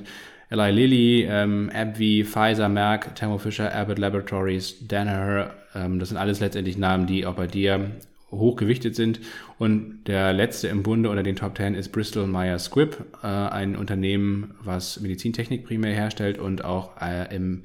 [0.50, 6.40] Eli Lilly, ähm, AbbVie, Pfizer, Merck, Thermo Fisher, Abbott Laboratories, Danaher, ähm, das sind alles
[6.40, 7.92] letztendlich Namen, die auch bei dir
[8.32, 9.20] hochgewichtet sind.
[9.58, 13.76] Und der letzte im Bunde unter den Top 10 ist Bristol Myers Squibb, äh, ein
[13.76, 17.64] Unternehmen, was Medizintechnik primär herstellt und auch äh, im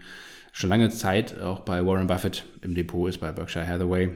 [0.53, 4.11] schon lange Zeit auch bei Warren Buffett im Depot ist, bei Berkshire Hathaway.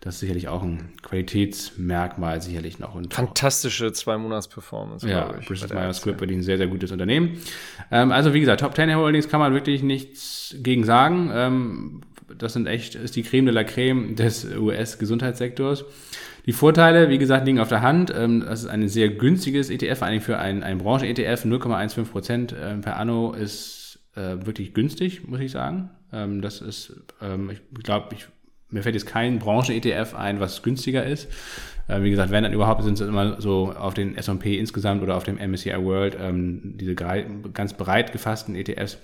[0.00, 2.94] Das ist sicherlich auch ein Qualitätsmerkmal, sicherlich noch.
[2.94, 5.46] Und Fantastische Zwei-Monats-Performance, ja, ich.
[5.46, 7.38] Bristol Myers Squibb wirklich ein sehr, sehr gutes Unternehmen.
[7.90, 11.30] Ähm, also wie gesagt, Top 10 Holdings kann man wirklich nichts gegen sagen.
[11.32, 12.00] Ähm,
[12.38, 15.84] das sind echt, ist die Creme de la Creme des US-Gesundheitssektors.
[16.46, 18.12] Die Vorteile, wie gesagt, liegen auf der Hand.
[18.16, 21.44] Ähm, das ist ein sehr günstiges ETF, vor allem für ein, ein Branchen-ETF.
[21.44, 23.81] 0,15 Prozent ähm, per Anno ist
[24.14, 25.90] äh, wirklich günstig, muss ich sagen.
[26.12, 28.26] Ähm, das ist, ähm, ich glaube, ich,
[28.70, 31.28] mir fällt jetzt kein Branchen-ETF ein, was günstiger ist.
[31.88, 35.16] Äh, wie gesagt, wenn dann überhaupt, sind es immer so auf den S&P insgesamt oder
[35.16, 38.98] auf dem MSCI World, ähm, diese ganz breit gefassten ETFs,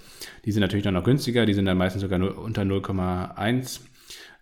[0.44, 3.80] die sind natürlich dann noch günstiger, die sind dann meistens sogar nur unter 0,1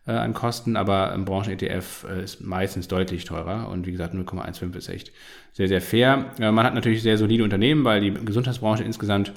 [0.06, 4.76] äh, an Kosten, aber ein Branchen-ETF äh, ist meistens deutlich teurer und wie gesagt 0,15
[4.76, 5.12] ist echt
[5.52, 6.32] sehr, sehr fair.
[6.38, 9.32] Äh, man hat natürlich sehr solide Unternehmen, weil die Gesundheitsbranche insgesamt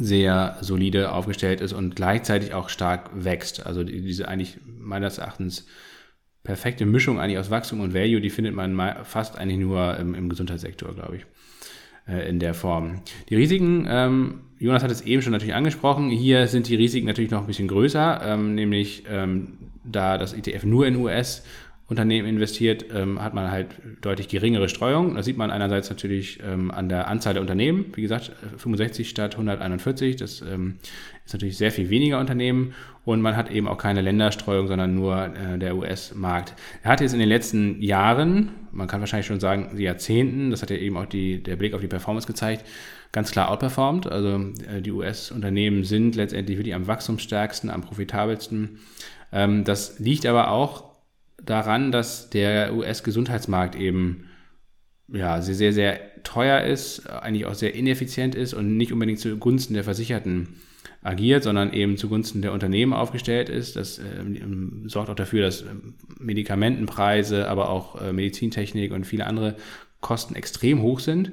[0.00, 3.66] sehr solide aufgestellt ist und gleichzeitig auch stark wächst.
[3.66, 5.66] Also diese eigentlich meines Erachtens
[6.42, 10.28] perfekte Mischung eigentlich aus Wachstum und Value, die findet man fast eigentlich nur im, im
[10.30, 11.26] Gesundheitssektor, glaube ich,
[12.08, 13.02] äh, in der Form.
[13.28, 17.30] Die Risiken, ähm, Jonas hat es eben schon natürlich angesprochen, hier sind die Risiken natürlich
[17.30, 21.44] noch ein bisschen größer, ähm, nämlich ähm, da das ETF nur in US
[21.90, 23.66] Unternehmen investiert, ähm, hat man halt
[24.00, 25.16] deutlich geringere Streuung.
[25.16, 27.86] Das sieht man einerseits natürlich ähm, an der Anzahl der Unternehmen.
[27.94, 30.14] Wie gesagt, 65 statt 141.
[30.14, 30.76] Das ähm,
[31.26, 32.74] ist natürlich sehr viel weniger Unternehmen.
[33.04, 36.54] Und man hat eben auch keine Länderstreuung, sondern nur äh, der US-Markt.
[36.84, 40.70] Er hat jetzt in den letzten Jahren, man kann wahrscheinlich schon sagen Jahrzehnten, das hat
[40.70, 42.64] ja eben auch die, der Blick auf die Performance gezeigt,
[43.10, 44.06] ganz klar outperformed.
[44.06, 48.78] Also äh, die US-Unternehmen sind letztendlich wirklich am wachstumsstärksten, am profitabelsten.
[49.32, 50.89] Ähm, das liegt aber auch
[51.44, 54.24] daran, dass der US-Gesundheitsmarkt eben
[55.08, 59.74] ja, sehr, sehr, sehr teuer ist, eigentlich auch sehr ineffizient ist und nicht unbedingt zugunsten
[59.74, 60.60] der Versicherten
[61.02, 63.76] agiert, sondern eben zugunsten der Unternehmen aufgestellt ist.
[63.76, 64.04] Das äh,
[64.86, 65.64] sorgt auch dafür, dass
[66.18, 69.56] Medikamentenpreise, aber auch äh, Medizintechnik und viele andere
[70.00, 71.32] Kosten extrem hoch sind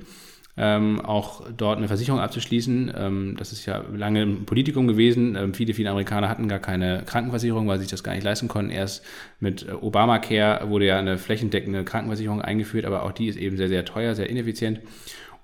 [0.58, 2.92] ähm, auch dort eine Versicherung abzuschließen.
[2.98, 5.36] Ähm, das ist ja lange ein Politikum gewesen.
[5.36, 8.48] Ähm, viele, viele Amerikaner hatten gar keine Krankenversicherung, weil sie sich das gar nicht leisten
[8.48, 8.72] konnten.
[8.72, 9.06] Erst
[9.40, 13.70] mit äh, Obamacare wurde ja eine flächendeckende Krankenversicherung eingeführt, aber auch die ist eben sehr,
[13.70, 14.82] sehr teuer, sehr ineffizient.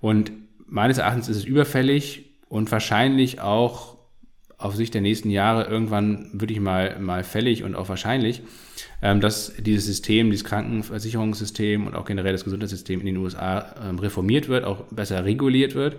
[0.02, 0.32] Und
[0.66, 3.98] meines Erachtens ist es überfällig und wahrscheinlich auch
[4.58, 8.42] auf Sicht der nächsten Jahre irgendwann wirklich mal, mal fällig und auch wahrscheinlich,
[9.04, 14.48] dass dieses System, dieses Krankenversicherungssystem und auch generell das Gesundheitssystem in den USA ähm, reformiert
[14.48, 15.98] wird, auch besser reguliert wird,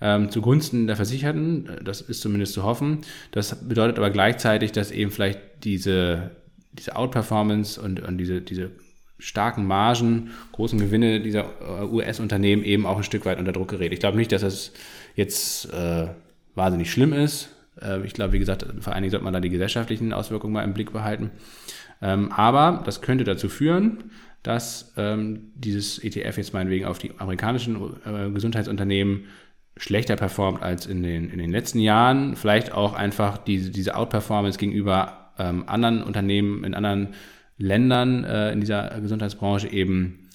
[0.00, 1.70] ähm, zugunsten der Versicherten.
[1.84, 2.98] Das ist zumindest zu hoffen.
[3.30, 6.32] Das bedeutet aber gleichzeitig, dass eben vielleicht diese,
[6.72, 8.72] diese Outperformance und, und diese, diese
[9.20, 13.92] starken Margen, großen Gewinne dieser äh, US-Unternehmen eben auch ein Stück weit unter Druck gerät.
[13.92, 14.72] Ich glaube nicht, dass das
[15.14, 16.08] jetzt äh,
[16.56, 17.50] wahnsinnig schlimm ist.
[17.80, 20.64] Äh, ich glaube, wie gesagt, vor allen Dingen sollte man da die gesellschaftlichen Auswirkungen mal
[20.64, 21.30] im Blick behalten.
[22.02, 24.10] Ähm, aber das könnte dazu führen,
[24.42, 29.26] dass ähm, dieses ETF jetzt meinetwegen auf die amerikanischen äh, Gesundheitsunternehmen
[29.76, 32.36] schlechter performt als in den, in den letzten Jahren.
[32.36, 37.14] Vielleicht auch einfach diese, diese Outperformance gegenüber ähm, anderen Unternehmen in anderen
[37.56, 40.28] Ländern äh, in dieser Gesundheitsbranche eben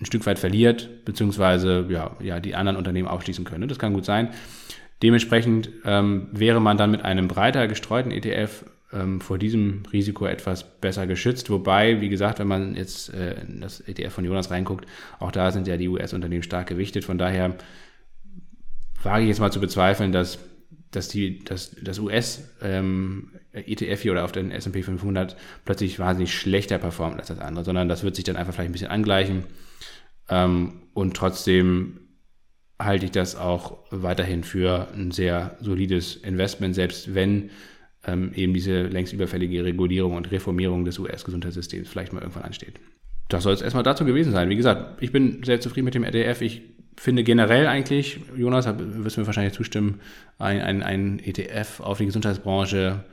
[0.00, 3.68] ein Stück weit verliert, beziehungsweise ja, ja, die anderen Unternehmen aufschließen können.
[3.68, 4.28] Das kann gut sein.
[5.02, 10.80] Dementsprechend ähm, wäre man dann mit einem breiter gestreuten ETF ähm, vor diesem Risiko etwas
[10.80, 11.50] besser geschützt.
[11.50, 14.86] Wobei, wie gesagt, wenn man jetzt äh, in das ETF von Jonas reinguckt,
[15.18, 17.04] auch da sind ja die US-Unternehmen stark gewichtet.
[17.04, 17.56] Von daher
[19.02, 20.38] wage ich jetzt mal zu bezweifeln, dass,
[20.90, 26.78] dass die, dass das US-ETF ähm, hier oder auf den S&P 500 plötzlich wahnsinnig schlechter
[26.78, 29.44] performt als das andere, sondern das wird sich dann einfach vielleicht ein bisschen angleichen
[30.30, 32.00] ähm, und trotzdem
[32.78, 37.50] halte ich das auch weiterhin für ein sehr solides Investment, selbst wenn
[38.10, 42.80] ähm, eben diese längst überfällige Regulierung und Reformierung des US-Gesundheitssystems vielleicht mal irgendwann ansteht.
[43.28, 44.48] Das soll es erstmal dazu gewesen sein.
[44.48, 46.40] Wie gesagt, ich bin sehr zufrieden mit dem RDF.
[46.40, 46.62] Ich
[46.96, 50.00] finde generell eigentlich, Jonas, wirst du mir wahrscheinlich zustimmen,
[50.38, 53.04] ein, ein, ein ETF auf die Gesundheitsbranche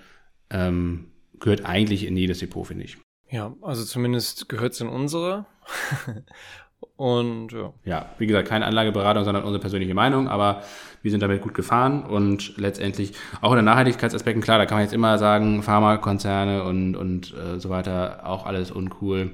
[0.50, 1.06] ähm,
[1.40, 2.98] gehört eigentlich in jedes Depot, finde ich.
[3.30, 5.46] Ja, also zumindest gehört es in unsere.
[6.96, 7.74] Und ja.
[7.86, 10.64] Ja, wie gesagt, keine Anlageberatung, sondern unsere persönliche Meinung, aber
[11.02, 14.84] wir sind damit gut gefahren und letztendlich auch in den Nachhaltigkeitsaspekten, klar, da kann man
[14.84, 19.32] jetzt immer sagen, Pharmakonzerne und, und äh, so weiter, auch alles uncool.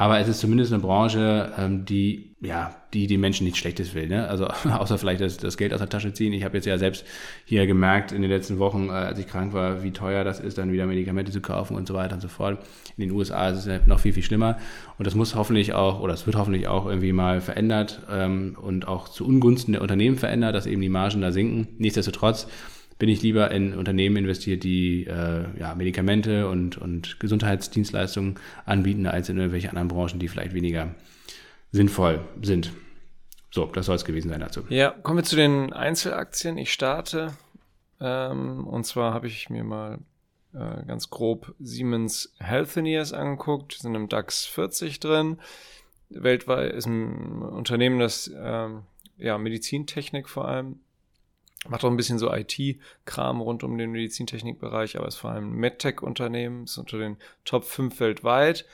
[0.00, 4.08] Aber es ist zumindest eine Branche, ähm, die, ja, die den Menschen nichts Schlechtes will.
[4.08, 4.26] Ne?
[4.26, 6.32] Also außer vielleicht das, das Geld aus der Tasche ziehen.
[6.32, 7.04] Ich habe jetzt ja selbst
[7.44, 10.56] hier gemerkt in den letzten Wochen, äh, als ich krank war, wie teuer das ist,
[10.56, 12.60] dann wieder Medikamente zu kaufen und so weiter und so fort.
[12.96, 14.56] In den USA ist es ja noch viel, viel schlimmer.
[14.96, 18.88] Und das muss hoffentlich auch, oder es wird hoffentlich auch irgendwie mal verändert ähm, und
[18.88, 21.68] auch zu Ungunsten der Unternehmen verändert, dass eben die Margen da sinken.
[21.76, 22.46] Nichtsdestotrotz
[23.00, 29.30] bin ich lieber in Unternehmen investiert, die äh, ja, Medikamente und, und Gesundheitsdienstleistungen anbieten, als
[29.30, 30.94] in irgendwelche anderen Branchen, die vielleicht weniger
[31.72, 32.72] sinnvoll sind.
[33.50, 34.64] So, das soll es gewesen sein dazu.
[34.68, 36.58] Ja, kommen wir zu den Einzelaktien.
[36.58, 37.32] Ich starte.
[38.00, 39.98] Ähm, und zwar habe ich mir mal
[40.52, 45.38] äh, ganz grob Siemens Healthineers angeguckt, sind im DAX 40 drin.
[46.10, 48.82] Weltweit ist ein Unternehmen, das ähm,
[49.16, 50.80] ja, Medizintechnik vor allem
[51.68, 55.56] Macht auch ein bisschen so IT-Kram rund um den Medizintechnikbereich, aber ist vor allem ein
[55.56, 58.64] MedTech-Unternehmen, ist unter den Top 5 weltweit.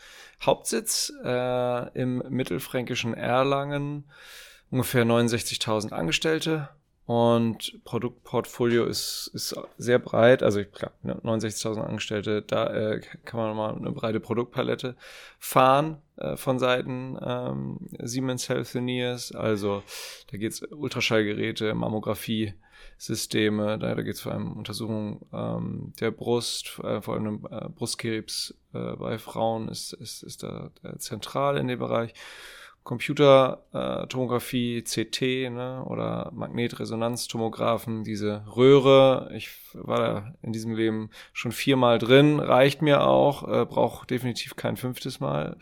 [0.40, 4.04] Hauptsitz äh, im mittelfränkischen Erlangen,
[4.70, 6.68] ungefähr 69.000 Angestellte
[7.06, 13.74] und Produktportfolio ist, ist sehr breit, also klar, 69.000 Angestellte, da äh, kann man mal
[13.74, 14.96] eine breite Produktpalette
[15.38, 19.84] fahren äh, von Seiten ähm, Siemens Healthineers, also
[20.30, 22.54] da geht's Ultraschallgeräte, Mammographie,
[22.98, 23.78] Systeme.
[23.78, 27.68] Da, da geht es vor allem um Untersuchungen ähm, der Brust, äh, vor allem äh,
[27.68, 32.14] Brustkrebs äh, bei Frauen ist, ist, ist da, da zentral in dem Bereich.
[32.86, 39.28] Computertomographie, äh, CT ne, oder Magnetresonanztomographen, diese Röhre.
[39.34, 44.54] Ich war da in diesem Leben schon viermal drin, reicht mir auch, äh, brauche definitiv
[44.54, 45.56] kein fünftes Mal.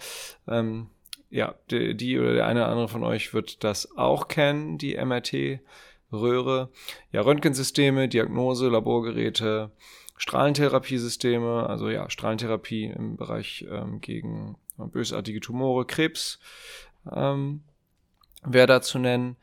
[0.47, 0.89] Ähm,
[1.31, 4.95] ja, die, die oder der eine oder andere von euch wird das auch kennen, die
[5.03, 5.61] MRT.
[6.15, 6.71] Röhre.
[7.13, 9.71] Ja, Röntgensysteme, Diagnose, Laborgeräte,
[10.17, 16.39] Strahlentherapiesysteme, also ja, Strahlentherapie im Bereich ähm, gegen bösartige Tumore, Krebs
[17.13, 17.63] ähm,
[18.45, 19.37] wäre da zu nennen.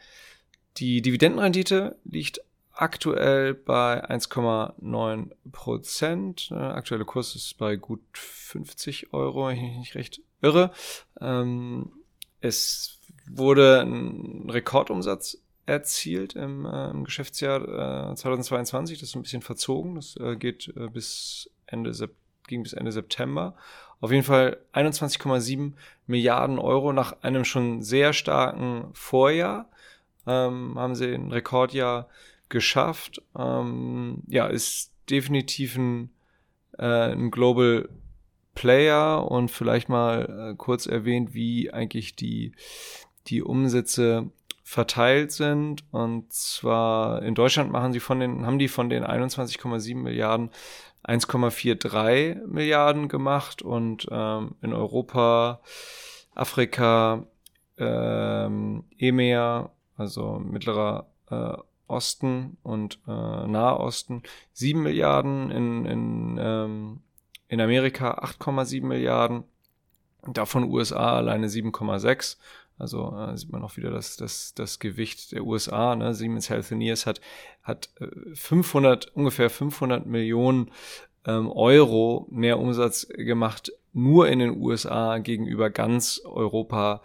[0.78, 6.50] Die Dividendenrendite liegt aktuell bei 1,9 Prozent.
[6.50, 10.72] Der äh, aktuelle Kurs ist bei gut 50 Euro, wenn ich mich nicht recht irre.
[11.20, 11.92] Ähm,
[12.40, 15.38] es wurde ein Rekordumsatz
[15.72, 19.00] erzielt im, äh, im Geschäftsjahr äh, 2022.
[19.00, 19.96] Das ist ein bisschen verzogen.
[19.96, 21.94] Das äh, geht äh, bis Ende
[22.48, 23.56] ging bis Ende September.
[24.02, 25.74] Auf jeden Fall 21,7
[26.08, 29.70] Milliarden Euro nach einem schon sehr starken Vorjahr.
[30.28, 32.10] Ähm, haben sie ein Rekordjahr
[32.50, 33.22] geschafft.
[33.38, 36.10] Ähm, ja, ist definitiv ein,
[36.78, 37.88] äh, ein Global
[38.54, 42.52] Player und vielleicht mal äh, kurz erwähnt, wie eigentlich die,
[43.28, 44.30] die Umsätze
[44.72, 45.84] verteilt sind.
[45.92, 50.50] Und zwar in Deutschland machen sie von den, haben die von den 21,7 Milliarden
[51.04, 53.62] 1,43 Milliarden gemacht.
[53.62, 55.60] Und ähm, in Europa,
[56.36, 57.26] Afrika,
[57.78, 61.58] ähm, EMEA, also mittlerer äh,
[61.88, 67.02] Osten und äh, Nahosten 7 Milliarden, in, in, ähm,
[67.50, 69.44] in Amerika 8,7 Milliarden,
[70.28, 72.38] davon USA alleine 7,6
[72.82, 75.96] also äh, sieht man auch wieder das, das, das Gewicht der USA.
[75.96, 76.14] Ne?
[76.14, 77.22] Siemens Healthineers hat,
[77.62, 77.90] hat
[78.34, 80.72] 500, äh, ungefähr 500 Millionen
[81.26, 87.02] ähm, Euro mehr Umsatz gemacht, nur in den USA gegenüber ganz Europa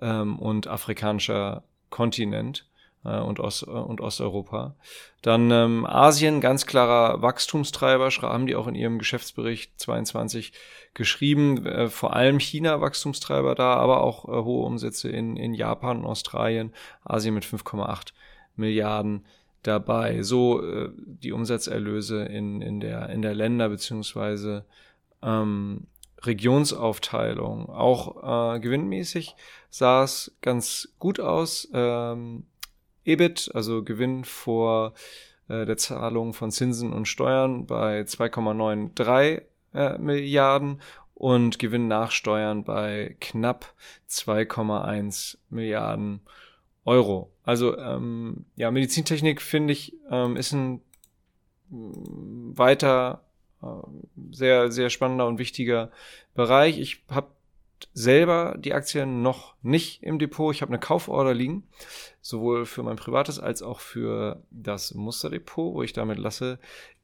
[0.00, 2.66] ähm, und afrikanischer Kontinent
[3.08, 4.76] und, Ost, äh, und Osteuropa.
[5.22, 10.52] Dann ähm, Asien, ganz klarer Wachstumstreiber, haben die auch in ihrem Geschäftsbericht 22
[10.94, 11.66] geschrieben.
[11.66, 16.06] Äh, vor allem China Wachstumstreiber da, aber auch äh, hohe Umsätze in, in Japan und
[16.06, 16.72] Australien.
[17.04, 18.12] Asien mit 5,8
[18.56, 19.24] Milliarden
[19.62, 20.22] dabei.
[20.22, 24.64] So äh, die Umsatzerlöse in, in, der, in der Länder beziehungsweise
[25.22, 25.86] ähm,
[26.22, 27.68] Regionsaufteilung.
[27.68, 29.34] Auch äh, gewinnmäßig
[29.70, 31.68] sah es ganz gut aus.
[31.72, 32.44] Ähm,
[33.04, 34.94] EBIT, also Gewinn vor
[35.48, 39.42] äh, der Zahlung von Zinsen und Steuern bei 2,93
[39.74, 40.80] äh, Milliarden
[41.14, 43.74] und Gewinn nach Steuern bei knapp
[44.08, 46.20] 2,1 Milliarden
[46.84, 47.32] Euro.
[47.44, 50.80] Also ähm, ja, Medizintechnik finde ich ähm, ist ein
[51.70, 53.24] mm, weiter
[53.62, 53.66] äh,
[54.32, 55.90] sehr sehr spannender und wichtiger
[56.34, 56.78] Bereich.
[56.78, 57.28] Ich habe
[57.94, 60.54] selber die Aktien noch nicht im Depot.
[60.54, 61.68] Ich habe eine Kauforder liegen,
[62.20, 66.58] sowohl für mein privates als auch für das Musterdepot, wo ich damit lasse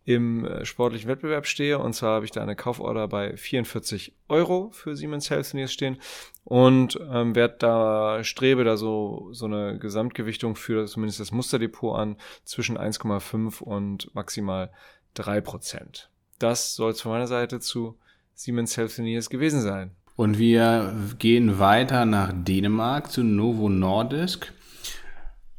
[0.09, 1.79] im äh, sportlichen Wettbewerb stehe.
[1.79, 5.99] Und zwar habe ich da eine Kauforder bei 44 Euro für Siemens Healthineers stehen
[6.45, 12.17] und ähm, werde da, strebe da so, so eine Gesamtgewichtung für zumindest das Musterdepot an
[12.45, 14.73] zwischen 1,5 und maximal
[15.13, 16.09] 3 Prozent.
[16.39, 17.99] Das soll es von meiner Seite zu
[18.33, 19.91] Siemens Healthineers gewesen sein.
[20.19, 24.53] Und wir gehen weiter nach Dänemark zu Novo Nordisk.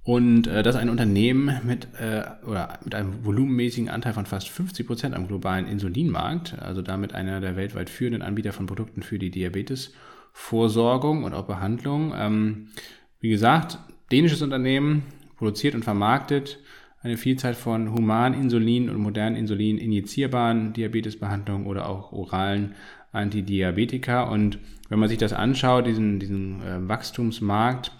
[0.04, 4.50] Und äh, das ist ein Unternehmen mit, äh, oder mit einem volumenmäßigen Anteil von fast
[4.50, 9.18] 50 Prozent am globalen Insulinmarkt, also damit einer der weltweit führenden Anbieter von Produkten für
[9.18, 12.14] die Diabetesvorsorgung und auch Behandlung.
[12.18, 12.68] Ähm,
[13.22, 13.78] wie gesagt,
[14.12, 15.04] dänisches Unternehmen,
[15.38, 16.60] produziert und vermarktet
[17.02, 22.76] eine Vielzahl von humanen Insulin und modernen Insulin injizierbaren Diabetesbehandlungen oder auch oralen
[23.12, 24.24] Antidiabetika.
[24.24, 27.92] Und wenn man sich das anschaut, diesen, diesen äh, Wachstumsmarkt,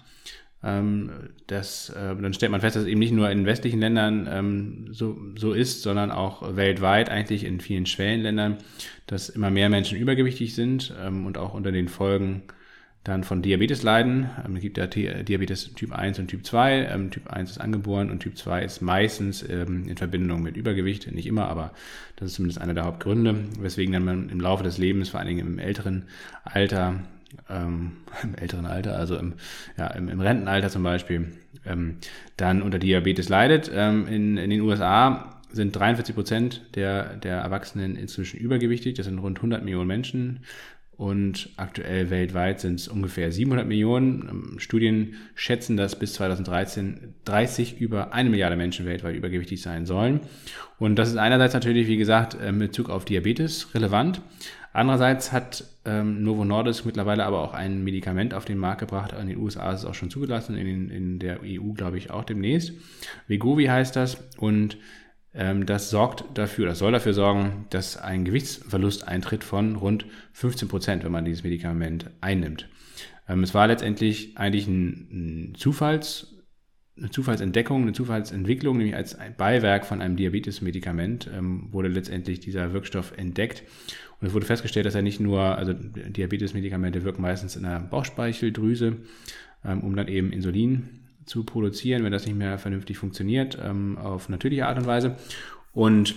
[0.62, 1.10] ähm,
[1.46, 4.88] das, äh, dann stellt man fest, dass es eben nicht nur in westlichen Ländern ähm,
[4.90, 8.58] so, so ist, sondern auch weltweit, eigentlich in vielen Schwellenländern,
[9.06, 12.42] dass immer mehr Menschen übergewichtig sind ähm, und auch unter den Folgen
[13.04, 14.28] dann von Diabetes leiden.
[14.44, 16.86] Ähm, es gibt ja Diabetes Typ 1 und Typ 2.
[16.86, 21.10] Ähm, typ 1 ist angeboren und Typ 2 ist meistens ähm, in Verbindung mit Übergewicht,
[21.10, 21.72] nicht immer, aber
[22.16, 25.28] das ist zumindest einer der Hauptgründe, weswegen dann man im Laufe des Lebens, vor allen
[25.28, 26.04] Dingen im älteren
[26.44, 27.00] Alter,
[27.48, 29.34] ähm, im älteren Alter, also im,
[29.78, 31.32] ja, im, im Rentenalter zum Beispiel,
[31.64, 31.96] ähm,
[32.36, 33.70] dann unter Diabetes leidet.
[33.72, 38.94] Ähm, in, in den USA sind 43 Prozent der, der Erwachsenen inzwischen übergewichtig.
[38.94, 40.40] Das sind rund 100 Millionen Menschen
[41.00, 44.28] und aktuell weltweit sind es ungefähr 700 Millionen.
[44.28, 50.20] Ähm, Studien schätzen, dass bis 2013 30 über eine Milliarde Menschen weltweit übergewichtig sein sollen.
[50.78, 54.20] Und das ist einerseits natürlich, wie gesagt, in Bezug auf Diabetes relevant.
[54.74, 59.14] Andererseits hat ähm, Novo Nordisk mittlerweile aber auch ein Medikament auf den Markt gebracht.
[59.18, 62.24] In den USA ist es auch schon zugelassen, in, in der EU glaube ich auch
[62.24, 62.74] demnächst.
[63.26, 64.80] Vegovi heißt das und ähm,
[65.32, 71.04] das sorgt dafür, das soll dafür sorgen, dass ein Gewichtsverlust eintritt von rund 15 Prozent,
[71.04, 72.68] wenn man dieses Medikament einnimmt.
[73.28, 76.34] Ähm, es war letztendlich eigentlich ein, Zufalls,
[76.96, 83.16] eine Zufallsentdeckung, eine Zufallsentwicklung, nämlich als Beiwerk von einem Diabetes-Medikament ähm, wurde letztendlich dieser Wirkstoff
[83.16, 83.62] entdeckt.
[84.20, 88.98] Und es wurde festgestellt, dass er nicht nur, also Diabetes-Medikamente wirken meistens in der Bauchspeicheldrüse,
[89.62, 90.99] um dann eben Insulin
[91.30, 95.14] zu produzieren, wenn das nicht mehr vernünftig funktioniert, ähm, auf natürliche Art und Weise.
[95.72, 96.16] Und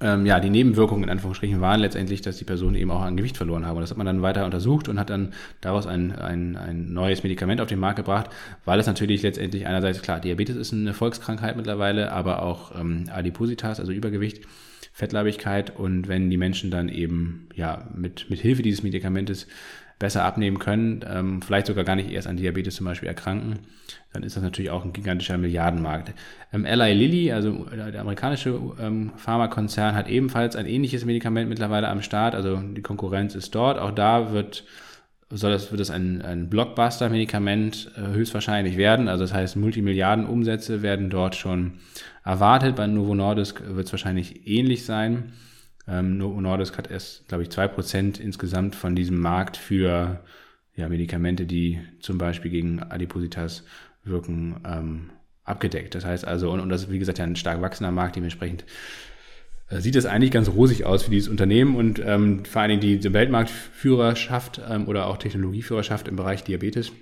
[0.00, 3.36] ähm, ja, die Nebenwirkungen in Anführungsstrichen waren letztendlich, dass die Personen eben auch an Gewicht
[3.36, 3.76] verloren haben.
[3.76, 7.22] Und das hat man dann weiter untersucht und hat dann daraus ein, ein, ein neues
[7.22, 8.28] Medikament auf den Markt gebracht,
[8.64, 13.78] weil es natürlich letztendlich einerseits, klar, Diabetes ist eine Volkskrankheit mittlerweile, aber auch ähm, Adipositas,
[13.78, 14.44] also Übergewicht,
[14.92, 15.78] Fettleibigkeit.
[15.78, 19.46] Und wenn die Menschen dann eben ja mit, mit Hilfe dieses Medikamentes
[19.98, 23.60] besser abnehmen können, ähm, vielleicht sogar gar nicht erst an Diabetes zum Beispiel erkranken,
[24.12, 26.12] dann ist das natürlich auch ein gigantischer Milliardenmarkt.
[26.52, 32.02] Ähm, Eli Lilly, also der amerikanische ähm, Pharmakonzern, hat ebenfalls ein ähnliches Medikament mittlerweile am
[32.02, 32.34] Start.
[32.34, 33.78] Also die Konkurrenz ist dort.
[33.78, 34.64] Auch da wird
[35.30, 39.08] soll das, wird es ein, ein Blockbuster-Medikament äh, höchstwahrscheinlich werden.
[39.08, 41.72] Also das heißt, Multimilliarden-Umsätze werden dort schon
[42.24, 42.76] erwartet.
[42.76, 45.32] Bei Novo Nordisk wird es wahrscheinlich ähnlich sein.
[45.88, 50.20] Ähm, Novo Nordisk hat erst, glaube ich, zwei Prozent insgesamt von diesem Markt für
[50.74, 53.64] ja, Medikamente, die zum Beispiel gegen Adipositas
[54.04, 55.10] wirken, ähm,
[55.44, 55.94] abgedeckt.
[55.94, 58.64] Das heißt also, und, und das ist wie gesagt ja ein stark wachsender Markt, dementsprechend
[59.68, 62.80] äh, sieht es eigentlich ganz rosig aus für dieses Unternehmen und ähm, vor allen Dingen
[62.80, 66.92] die, die Weltmarktführerschaft ähm, oder auch Technologieführerschaft im Bereich Diabetes.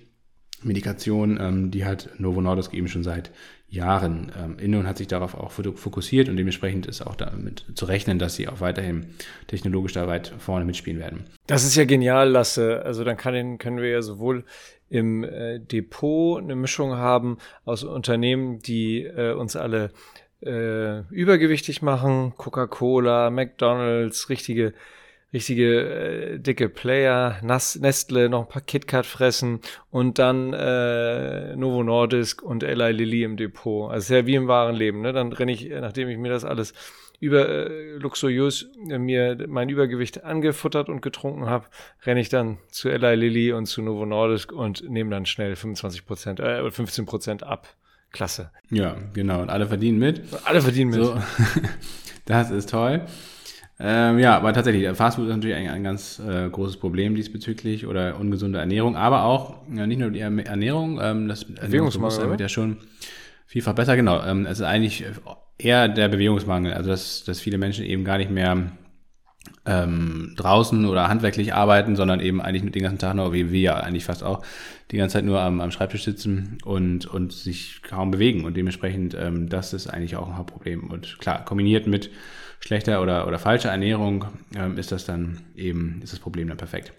[0.64, 3.30] Medikation, ähm, die hat Novo Nordisk eben schon seit
[3.68, 8.18] Jahren ähm, und hat sich darauf auch fokussiert und dementsprechend ist auch damit zu rechnen,
[8.18, 9.06] dass sie auch weiterhin
[9.46, 11.24] technologisch da weit vorne mitspielen werden.
[11.46, 12.82] Das ist ja genial, Lasse.
[12.84, 14.44] Also dann kann, können wir ja sowohl
[14.88, 19.90] im äh, Depot eine Mischung haben aus Unternehmen, die äh, uns alle
[20.40, 24.74] äh, übergewichtig machen, Coca-Cola, McDonald's, richtige
[25.34, 29.60] richtige äh, dicke Player, Nas Nestle, noch ein paar KitKat fressen
[29.90, 33.90] und dann äh, Novo Nordisk und Eli Lilly im Depot.
[33.90, 35.02] Also sehr wie im wahren Leben.
[35.02, 35.12] Ne?
[35.12, 36.72] Dann renne ich, nachdem ich mir das alles
[37.20, 41.66] über äh, luxuriös äh, mir mein Übergewicht angefuttert und getrunken habe,
[42.06, 46.06] renne ich dann zu Eli Lilly und zu Novo Nordisk und nehme dann schnell 25
[46.06, 47.68] Prozent äh, oder 15 Prozent ab.
[48.12, 48.52] Klasse.
[48.70, 49.42] Ja, genau.
[49.42, 50.22] Und alle verdienen mit.
[50.44, 51.02] Alle verdienen mit.
[51.02, 51.20] So.
[52.26, 53.04] das ist toll.
[53.80, 58.18] Ähm, ja, aber tatsächlich, Fastfood ist natürlich ein, ein ganz äh, großes Problem diesbezüglich oder
[58.20, 62.76] ungesunde Ernährung, aber auch ja, nicht nur die Ernährung, ähm, das Ernährungsbewusstsein wird ja schon
[63.46, 64.24] vielfach besser, genau.
[64.24, 65.04] Ähm, es ist eigentlich
[65.58, 68.70] eher der Bewegungsmangel, also dass, dass viele Menschen eben gar nicht mehr
[69.66, 73.76] ähm, draußen oder handwerklich arbeiten, sondern eben eigentlich den ganzen Tag nur, wie wir ja
[73.76, 74.44] eigentlich fast auch,
[74.90, 78.44] die ganze Zeit nur am, am Schreibtisch sitzen und, und sich kaum bewegen.
[78.44, 80.90] Und dementsprechend, ähm, das ist eigentlich auch ein Hauptproblem.
[80.90, 82.10] Und klar, kombiniert mit
[82.64, 84.24] schlechter oder, oder falscher Ernährung
[84.56, 86.94] ähm, ist das dann eben, ist das Problem dann perfekt.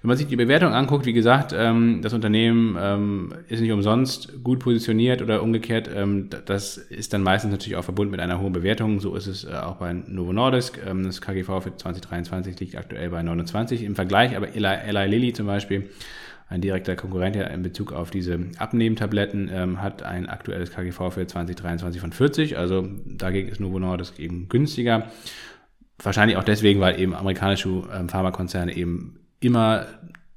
[0.00, 4.42] Wenn man sich die Bewertung anguckt, wie gesagt, ähm, das Unternehmen ähm, ist nicht umsonst
[4.42, 5.90] gut positioniert oder umgekehrt.
[5.94, 8.98] Ähm, das ist dann meistens natürlich auch verbunden mit einer hohen Bewertung.
[8.98, 10.80] So ist es äh, auch bei Novo Nordisk.
[10.86, 15.32] Ähm, das KGV für 2023 liegt aktuell bei 29 im Vergleich, aber Eli, Eli Lilly
[15.34, 15.90] zum Beispiel
[16.50, 22.00] ein direkter Konkurrent in Bezug auf diese Abnehmtabletten ähm, hat ein aktuelles KGV für 2023
[22.00, 22.58] von 40.
[22.58, 25.06] Also dagegen ist Novo Nordisk eben günstiger.
[26.02, 29.86] Wahrscheinlich auch deswegen, weil eben amerikanische ähm, Pharmakonzerne eben immer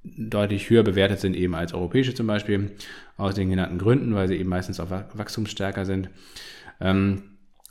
[0.03, 2.71] deutlich höher bewertet sind eben als europäische zum Beispiel,
[3.17, 6.09] aus den genannten Gründen, weil sie eben meistens auch wachstumsstärker sind.
[6.79, 7.23] Ähm,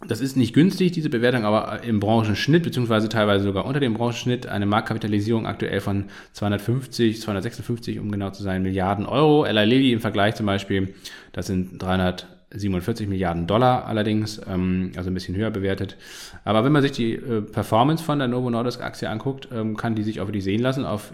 [0.07, 4.46] das ist nicht günstig, diese Bewertung, aber im Branchenschnitt, beziehungsweise teilweise sogar unter dem Branchenschnitt,
[4.46, 9.44] eine Marktkapitalisierung aktuell von 250, 256, um genau zu sein, Milliarden Euro.
[9.44, 10.94] Ella Lilly im Vergleich zum Beispiel,
[11.32, 15.96] das sind 347 Milliarden Dollar allerdings, ähm, also ein bisschen höher bewertet.
[16.44, 19.94] Aber wenn man sich die äh, Performance von der Novo Nordisk Aktie anguckt, ähm, kann
[19.94, 21.12] die sich auch wirklich sehen lassen auf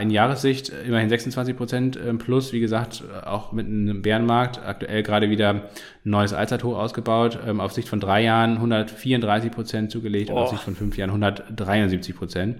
[0.00, 4.60] in Jahressicht immerhin 26 Prozent ähm, plus, wie gesagt, auch mit einem Bärenmarkt.
[4.64, 5.62] Aktuell gerade wieder ein
[6.02, 7.38] neues Allzeithoch ausgebaut.
[7.46, 10.34] Ähm, auf Sicht von drei Jahren 134 Prozent zugelegt oh.
[10.34, 12.58] und auf Sicht von fünf Jahren 173 Prozent.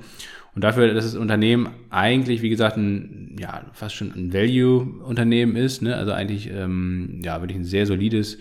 [0.55, 5.83] Und dafür, dass das Unternehmen eigentlich, wie gesagt, ein, ja, fast schon ein Value-Unternehmen ist,
[5.83, 5.97] ne?
[5.97, 8.39] also eigentlich, ähm, ja, wirklich ein sehr solides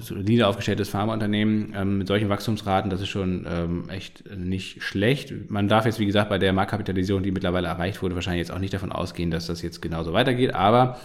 [0.00, 5.32] solide aufgestelltes Pharmaunternehmen ähm, mit solchen Wachstumsraten, das ist schon ähm, echt nicht schlecht.
[5.48, 8.58] Man darf jetzt, wie gesagt, bei der Marktkapitalisierung, die mittlerweile erreicht wurde, wahrscheinlich jetzt auch
[8.58, 10.54] nicht davon ausgehen, dass das jetzt genauso weitergeht.
[10.54, 10.98] Aber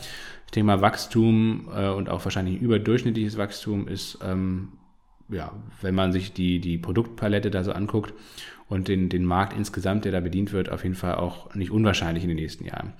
[0.57, 4.69] mal, Wachstum äh, und auch wahrscheinlich überdurchschnittliches Wachstum ist, ähm,
[5.29, 5.51] ja,
[5.81, 8.13] wenn man sich die, die Produktpalette da so anguckt
[8.67, 12.23] und den, den Markt insgesamt, der da bedient wird, auf jeden Fall auch nicht unwahrscheinlich
[12.23, 12.93] in den nächsten Jahren.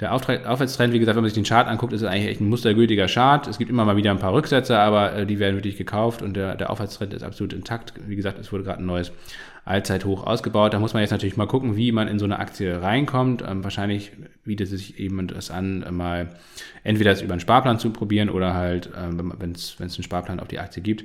[0.00, 2.48] Der Aufwärtstrend, wie gesagt, wenn man sich den Chart anguckt, ist es eigentlich echt ein
[2.48, 3.48] mustergültiger Chart.
[3.48, 6.36] Es gibt immer mal wieder ein paar Rücksätze, aber äh, die werden wirklich gekauft und
[6.36, 7.94] der, der Aufwärtstrend ist absolut intakt.
[8.06, 9.10] Wie gesagt, es wurde gerade ein neues
[9.64, 10.72] Allzeithoch ausgebaut.
[10.72, 13.42] Da muss man jetzt natürlich mal gucken, wie man in so eine Aktie reinkommt.
[13.46, 14.12] Ähm, wahrscheinlich
[14.44, 16.30] bietet es sich eben das an, mal
[16.84, 20.48] entweder das über einen Sparplan zu probieren oder halt, ähm, wenn es einen Sparplan auf
[20.48, 21.04] die Aktie gibt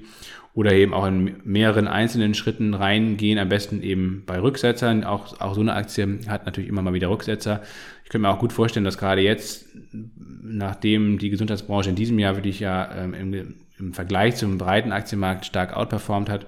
[0.53, 5.03] oder eben auch in mehreren einzelnen Schritten reingehen, am besten eben bei Rücksetzern.
[5.03, 7.61] Auch, auch so eine Aktie hat natürlich immer mal wieder Rücksetzer.
[8.13, 9.65] Könnte mir auch gut vorstellen, dass gerade jetzt,
[10.43, 15.47] nachdem die Gesundheitsbranche in diesem Jahr wirklich ja ähm, im, im Vergleich zum breiten Aktienmarkt
[15.47, 16.45] stark outperformt hat,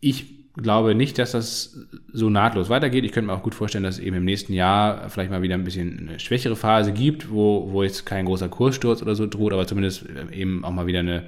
[0.00, 1.76] ich glaube nicht, dass das
[2.10, 3.04] so nahtlos weitergeht.
[3.04, 5.54] Ich könnte mir auch gut vorstellen, dass es eben im nächsten Jahr vielleicht mal wieder
[5.54, 9.52] ein bisschen eine schwächere Phase gibt, wo, wo jetzt kein großer Kurssturz oder so droht,
[9.52, 11.24] aber zumindest eben auch mal wieder eine,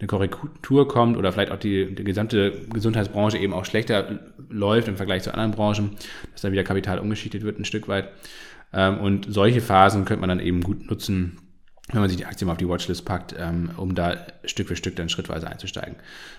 [0.00, 4.96] eine Korrektur kommt oder vielleicht auch die, die gesamte Gesundheitsbranche eben auch schlechter läuft im
[4.96, 5.96] Vergleich zu anderen Branchen,
[6.32, 8.08] dass da wieder Kapital umgeschichtet wird ein Stück weit.
[8.72, 11.38] Ähm, und solche Phasen könnte man dann eben gut nutzen,
[11.92, 14.76] wenn man sich die Aktien mal auf die Watchlist packt, ähm, um da Stück für
[14.76, 15.96] Stück dann schrittweise einzusteigen.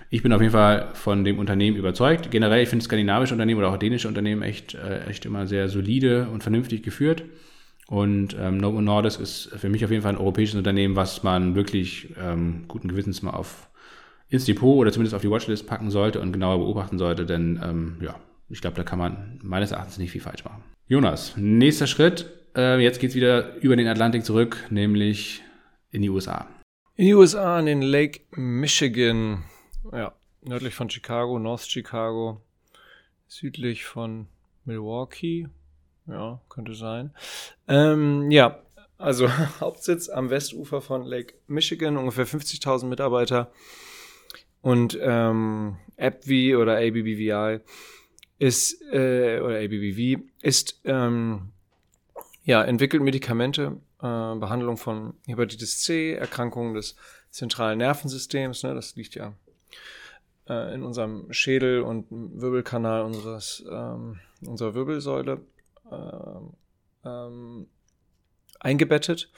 [0.09, 2.31] Ich bin auf jeden Fall von dem Unternehmen überzeugt.
[2.31, 6.29] Generell, ich finde skandinavische Unternehmen oder auch dänische Unternehmen echt, äh, echt immer sehr solide
[6.29, 7.23] und vernünftig geführt.
[7.91, 11.55] Und ähm, Novo Nordisk ist für mich auf jeden Fall ein europäisches Unternehmen, was man
[11.55, 13.69] wirklich ähm, guten Gewissens mal auf
[14.29, 17.97] ins Depot oder zumindest auf die Watchlist packen sollte und genauer beobachten sollte, denn ähm,
[17.99, 18.15] ja,
[18.47, 20.63] ich glaube, da kann man meines Erachtens nicht viel falsch machen.
[20.87, 22.31] Jonas, nächster Schritt.
[22.55, 25.41] Äh, jetzt geht's wieder über den Atlantik zurück, nämlich
[25.91, 26.47] in die USA.
[26.95, 29.43] In die USA, in den Lake Michigan,
[29.91, 32.39] ja, nördlich von Chicago, North Chicago,
[33.27, 34.27] südlich von
[34.63, 35.49] Milwaukee,
[36.07, 37.11] ja, könnte sein.
[37.67, 38.59] Ähm, ja,
[38.97, 39.27] also
[39.59, 43.51] Hauptsitz am Westufer von Lake Michigan, ungefähr 50.000 Mitarbeiter.
[44.61, 47.59] Und ähm, AbbVie oder ABBVI
[48.37, 51.51] ist, äh, oder ABBV ist, ähm,
[52.43, 56.95] ja, entwickelt Medikamente, äh, Behandlung von Hepatitis C, Erkrankungen des
[57.31, 59.33] zentralen Nervensystems, ne, das liegt ja
[60.47, 65.41] äh, in unserem Schädel und Wirbelkanal unseres, ähm, unserer Wirbelsäule
[65.91, 66.53] ähm,
[67.05, 67.67] ähm,
[68.59, 69.31] eingebettet.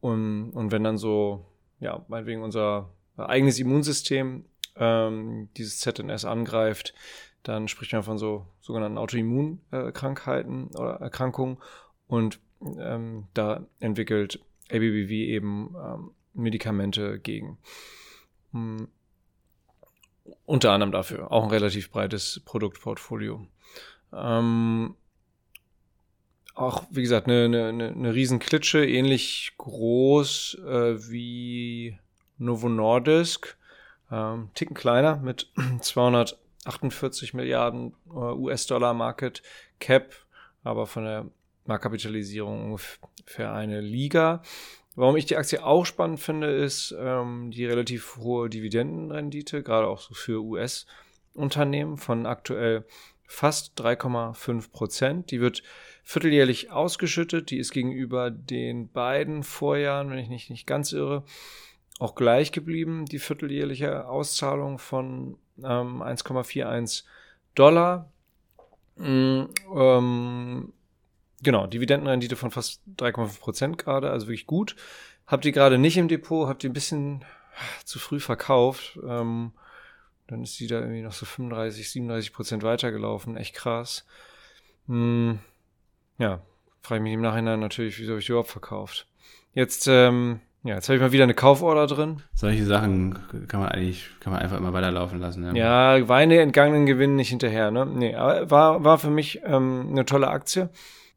[0.00, 1.44] Und, und wenn dann so,
[1.80, 4.44] ja, meinetwegen unser eigenes Immunsystem
[4.76, 6.94] ähm, dieses ZNS angreift,
[7.42, 11.58] dann spricht man von so sogenannten Autoimmunkrankheiten oder Erkrankungen.
[12.08, 14.40] Und ähm, da entwickelt
[14.70, 17.58] ABBV eben ähm, Medikamente gegen.
[18.52, 18.88] Hm.
[20.44, 21.30] unter anderem dafür.
[21.32, 23.46] Auch ein relativ breites Produktportfolio.
[24.12, 24.94] Ähm,
[26.56, 31.98] auch, wie gesagt, eine, eine, eine Riesenklitsche, ähnlich groß äh, wie
[32.38, 33.56] Novo Nordisk.
[34.10, 35.50] Ähm, Ticken kleiner mit
[35.80, 39.42] 248 Milliarden äh, US-Dollar Market
[39.80, 40.14] Cap,
[40.64, 41.26] aber von der
[41.66, 44.42] Marktkapitalisierung ungefähr eine Liga.
[44.94, 50.00] Warum ich die Aktie auch spannend finde, ist ähm, die relativ hohe Dividendenrendite, gerade auch
[50.00, 52.86] so für US-Unternehmen von aktuell
[53.26, 55.30] fast 3,5 Prozent.
[55.30, 55.62] Die wird
[56.02, 57.50] vierteljährlich ausgeschüttet.
[57.50, 61.24] Die ist gegenüber den beiden Vorjahren, wenn ich nicht, nicht ganz irre,
[61.98, 63.06] auch gleich geblieben.
[63.06, 67.04] Die vierteljährliche Auszahlung von ähm, 1,41
[67.54, 68.10] Dollar.
[68.96, 70.72] Mm, ähm,
[71.42, 74.74] Genau, Dividendenrendite von fast 3,5 Prozent gerade, also wirklich gut.
[75.26, 77.24] Habt ihr gerade nicht im Depot, habt ihr ein bisschen
[77.84, 78.98] zu früh verkauft.
[79.06, 79.52] Ähm,
[80.26, 83.36] dann ist die da irgendwie noch so 35, 37 Prozent weitergelaufen.
[83.36, 84.06] Echt krass.
[84.86, 85.38] Hm,
[86.18, 86.40] ja,
[86.80, 89.06] frage ich mich im Nachhinein natürlich, wieso habe ich die überhaupt verkauft.
[89.52, 92.22] Jetzt, ähm, ja, jetzt habe ich mal wieder eine Kauforder drin.
[92.34, 93.18] Solche Sachen
[93.48, 95.44] kann man eigentlich, kann man einfach immer weiterlaufen lassen.
[95.44, 97.86] Ja, ja Weine entgangenen Gewinnen nicht hinterher, ne?
[97.86, 100.70] Nee, aber war, war für mich ähm, eine tolle Aktie.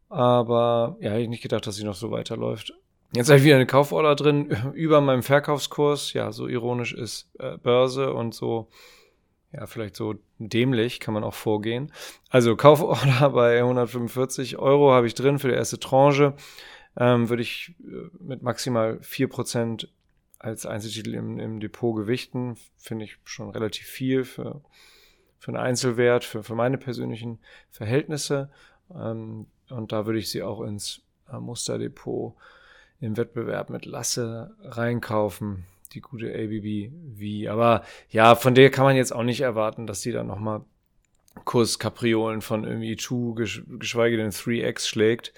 [0.10, 2.74] Aber ja, hätte ich nicht gedacht, dass sie noch so weiterläuft.
[3.14, 6.14] Jetzt habe ich wieder eine Kauforder drin über meinem Verkaufskurs.
[6.14, 8.70] Ja, so ironisch ist äh, Börse und so,
[9.52, 11.92] ja, vielleicht so dämlich kann man auch vorgehen.
[12.30, 16.36] Also Kauforder bei 145 Euro habe ich drin für die erste Tranche.
[16.98, 19.88] Ähm, würde ich äh, mit maximal 4%
[20.38, 22.58] als Einzeltitel im, im Depot gewichten.
[22.78, 24.62] Finde ich schon relativ viel für,
[25.40, 27.40] für einen Einzelwert, für, für meine persönlichen
[27.72, 28.50] Verhältnisse.
[28.94, 32.36] Ähm, und da würde ich sie auch ins äh, Musterdepot
[33.02, 35.66] im Wettbewerb mit Lasse reinkaufen.
[35.94, 37.52] Die gute ABB V.
[37.52, 40.62] Aber ja, von der kann man jetzt auch nicht erwarten, dass die dann nochmal
[41.46, 43.34] Kurskapriolen von irgendwie 2,
[43.80, 45.34] geschweige denn 3x schlägt.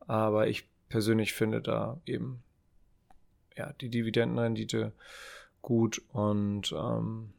[0.00, 2.42] Aber ich persönlich finde da eben
[3.56, 4.92] ja, die Dividendenrendite
[5.62, 7.32] gut und ähm,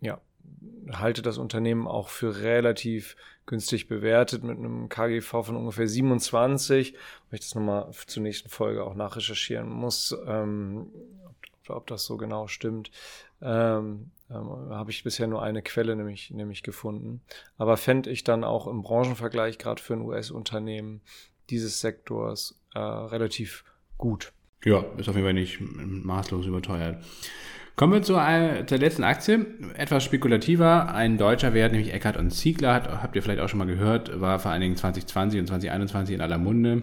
[0.00, 0.20] ja,
[0.92, 7.38] halte das Unternehmen auch für relativ günstig bewertet mit einem KGV von ungefähr 27, weil
[7.38, 10.88] ich das nochmal zur nächsten Folge auch nachrecherchieren muss, ähm,
[11.70, 12.90] ob, das so genau stimmt.
[13.40, 17.20] Ähm, ähm, habe ich bisher nur eine Quelle nämlich, nämlich gefunden.
[17.56, 21.00] Aber fände ich dann auch im Branchenvergleich, gerade für ein US-Unternehmen
[21.50, 23.64] dieses Sektors, äh, relativ
[23.96, 24.32] gut.
[24.64, 27.02] Ja, ist auf jeden Fall nicht maßlos überteuert.
[27.76, 29.46] Kommen wir zur, äh, zur letzten Aktie.
[29.74, 30.92] Etwas spekulativer.
[30.92, 34.20] Ein deutscher Wert, nämlich Eckert und Ziegler, hat, habt ihr vielleicht auch schon mal gehört,
[34.20, 36.82] war vor allen Dingen 2020 und 2021 in aller Munde.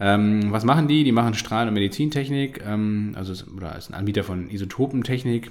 [0.00, 1.04] Ähm, was machen die?
[1.04, 5.50] Die machen Strahlen- und Medizintechnik, ähm, also ist, oder ist ein Anbieter von Isotopentechnik,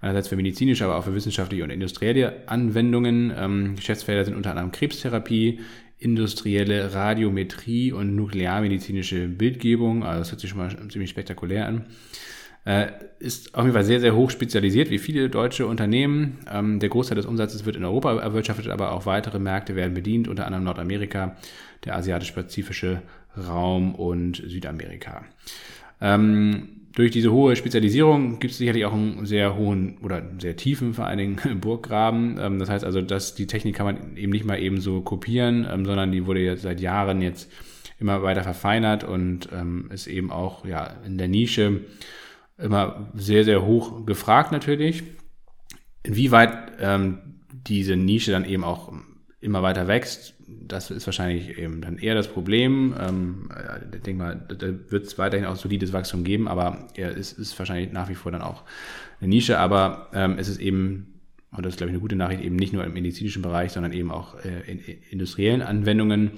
[0.00, 3.32] einerseits für medizinische, aber auch für wissenschaftliche und industrielle Anwendungen.
[3.36, 5.60] Ähm, Geschäftsfelder sind unter anderem Krebstherapie,
[5.98, 10.04] industrielle Radiometrie und nuklearmedizinische Bildgebung.
[10.04, 11.86] Also das hört sich schon mal ziemlich spektakulär an.
[12.64, 16.38] Äh, ist auf jeden Fall sehr, sehr hoch spezialisiert, wie viele deutsche Unternehmen.
[16.48, 20.28] Ähm, der Großteil des Umsatzes wird in Europa erwirtschaftet, aber auch weitere Märkte werden bedient,
[20.28, 21.36] unter anderem Nordamerika,
[21.84, 23.02] der asiatisch-pazifische
[23.36, 25.24] Raum und Südamerika.
[26.00, 30.92] Ähm, durch diese hohe Spezialisierung gibt es sicherlich auch einen sehr hohen oder sehr tiefen,
[30.94, 32.38] vor allen Dingen Burggraben.
[32.38, 35.66] Ähm, das heißt also, dass die Technik kann man eben nicht mal eben so kopieren,
[35.70, 37.50] ähm, sondern die wurde jetzt seit Jahren jetzt
[37.98, 41.82] immer weiter verfeinert und ähm, ist eben auch ja in der Nische
[42.58, 45.02] immer sehr, sehr hoch gefragt natürlich.
[46.02, 47.18] Inwieweit ähm,
[47.66, 48.92] diese Nische dann eben auch
[49.40, 50.34] immer weiter wächst,
[50.66, 52.94] das ist wahrscheinlich eben dann eher das Problem.
[52.98, 53.48] Ähm,
[53.94, 57.58] ich denke mal, da wird es weiterhin auch solides Wachstum geben, aber ja, es ist
[57.58, 58.62] wahrscheinlich nach wie vor dann auch
[59.20, 62.42] eine Nische, aber ähm, es ist eben, und das ist glaube ich eine gute Nachricht,
[62.42, 66.32] eben nicht nur im medizinischen Bereich, sondern eben auch äh, in, in industriellen Anwendungen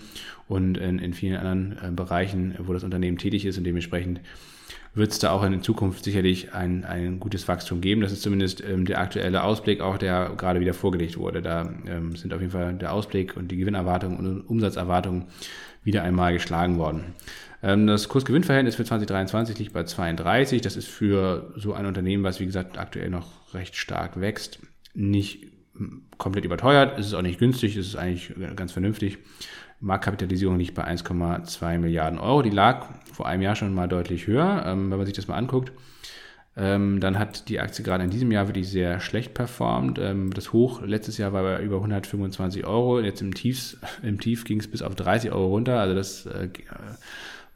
[0.49, 4.21] und in, in vielen anderen äh, Bereichen, wo das Unternehmen tätig ist und dementsprechend
[4.95, 8.01] wird es da auch in Zukunft sicherlich ein, ein gutes Wachstum geben.
[8.01, 11.43] Das ist zumindest ähm, der aktuelle Ausblick, auch der gerade wieder vorgelegt wurde.
[11.43, 15.25] Da ähm, sind auf jeden Fall der Ausblick und die Gewinnerwartungen und Umsatzerwartungen
[15.83, 17.15] wieder einmal geschlagen worden.
[17.63, 20.63] Ähm, das Kursgewinnverhältnis für 2023 liegt bei 32.
[20.63, 24.61] Das ist für so ein Unternehmen, was wie gesagt aktuell noch recht stark wächst,
[24.95, 25.49] nicht
[26.19, 26.99] komplett überteuert.
[26.99, 29.19] Es ist auch nicht günstig, es ist eigentlich ganz vernünftig.
[29.85, 32.43] Marktkapitalisierung liegt bei 1,2 Milliarden Euro.
[32.43, 35.37] Die lag vor einem Jahr schon mal deutlich höher, ähm, wenn man sich das mal
[35.37, 35.73] anguckt.
[36.57, 39.99] Ähm, dann hat die Aktie gerade in diesem Jahr wirklich sehr schlecht performt.
[39.99, 43.01] Ähm, das Hoch letztes Jahr war bei über 125 Euro.
[43.01, 45.81] Jetzt im, Tiefs, im Tief ging es bis auf 30 Euro runter.
[45.81, 46.49] Also das äh,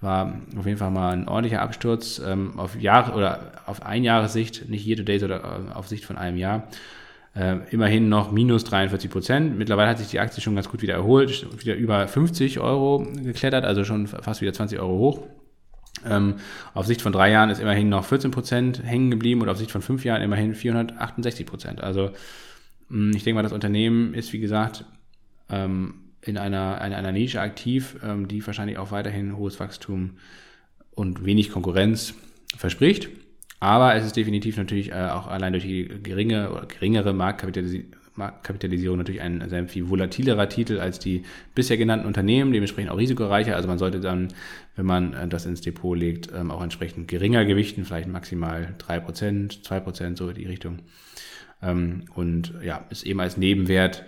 [0.01, 2.21] war auf jeden Fall mal ein ordentlicher Absturz
[2.57, 6.37] auf Jahre oder auf ein Jahressicht, nicht jede Day, sondern äh, auf Sicht von einem
[6.37, 6.69] Jahr
[7.39, 9.59] äh, immerhin noch minus 43 Prozent.
[9.59, 13.65] Mittlerweile hat sich die Aktie schon ganz gut wieder erholt, wieder über 50 Euro geklettert,
[13.65, 15.23] also schon fast wieder 20 Euro hoch.
[16.05, 16.37] Ähm,
[16.75, 19.71] auf Sicht von drei Jahren ist immerhin noch 14 Prozent hängen geblieben und auf Sicht
[19.71, 21.81] von fünf Jahren immerhin 468 Prozent.
[21.81, 22.11] Also
[22.89, 24.85] mh, ich denke mal, das Unternehmen ist, wie gesagt,
[25.49, 30.19] ähm, in einer, in einer Nische aktiv, ähm, die wahrscheinlich auch weiterhin hohes Wachstum
[30.95, 32.15] und wenig Konkurrenz
[32.57, 33.09] verspricht.
[33.61, 38.99] Aber es ist definitiv natürlich äh, auch allein durch die geringe oder geringere Marktkapitalisierung Marktkapitalisierung
[38.99, 41.23] natürlich ein sehr viel volatilerer Titel als die
[41.55, 43.57] bisher genannten Unternehmen, dementsprechend auch risikoreicher.
[43.57, 44.29] Also man sollte dann,
[44.77, 49.63] wenn man äh, das ins Depot legt, ähm, auch entsprechend geringer gewichten, vielleicht maximal 3%,
[49.63, 50.81] 2%, so in die Richtung.
[51.63, 54.05] Ähm, und ja, ist eben als Nebenwert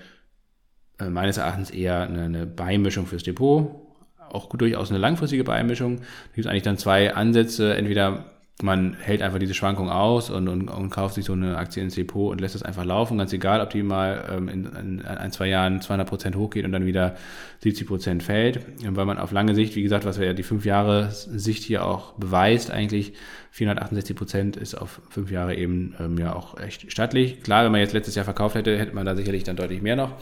[0.98, 3.86] äh, meines Erachtens eher eine, eine Beimischung fürs Depot,
[4.28, 5.96] auch durchaus eine langfristige Beimischung.
[5.96, 7.74] Da gibt es eigentlich dann zwei Ansätze.
[7.74, 8.26] Entweder
[8.62, 11.94] man hält einfach diese Schwankung aus und, und, und kauft sich so eine Aktie ins
[11.94, 15.32] Depot und lässt es einfach laufen, ganz egal, ob die mal ähm, in, in, ein,
[15.32, 17.16] zwei Jahren 200 Prozent hochgeht und dann wieder
[17.60, 21.10] 70 Prozent fällt, weil man auf lange Sicht, wie gesagt, was ja die fünf Jahre
[21.10, 23.14] Sicht hier auch beweist, eigentlich
[23.52, 27.42] 468 Prozent ist auf fünf Jahre eben ähm, ja auch echt stattlich.
[27.42, 29.96] Klar, wenn man jetzt letztes Jahr verkauft hätte, hätte man da sicherlich dann deutlich mehr
[29.96, 30.12] noch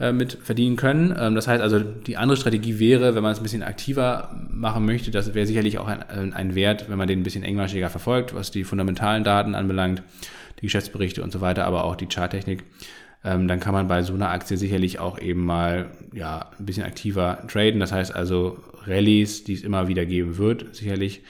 [0.00, 1.14] äh, mit verdienen können.
[1.18, 4.84] Ähm, das heißt also, die andere Strategie wäre, wenn man es ein bisschen aktiver machen
[4.84, 8.34] möchte, das wäre sicherlich auch ein, ein Wert, wenn man den ein bisschen engmaschiger verfolgt,
[8.34, 10.02] was die fundamentalen Daten anbelangt,
[10.60, 12.64] die Geschäftsberichte und so weiter, aber auch die Charttechnik.
[13.24, 16.84] Ähm, dann kann man bei so einer Aktie sicherlich auch eben mal ja, ein bisschen
[16.84, 17.80] aktiver traden.
[17.80, 21.22] Das heißt also Rallyes, die es immer wieder geben wird, sicherlich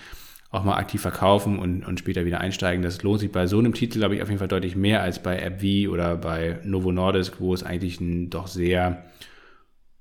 [0.50, 2.82] auch mal aktiv verkaufen und, und später wieder einsteigen.
[2.82, 5.22] Das lohnt sich bei so einem Titel, glaube ich, auf jeden Fall deutlich mehr als
[5.22, 9.04] bei AppV oder bei Novo Nordisk, wo es eigentlich einen doch sehr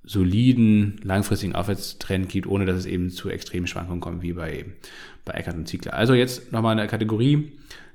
[0.04, 4.66] soliden, langfristigen Aufwärtstrend gibt, ohne dass es eben zu extremen Schwankungen kommt, wie bei,
[5.26, 5.94] bei Eckert und Ziegler.
[5.96, 7.52] Also jetzt nochmal eine Kategorie,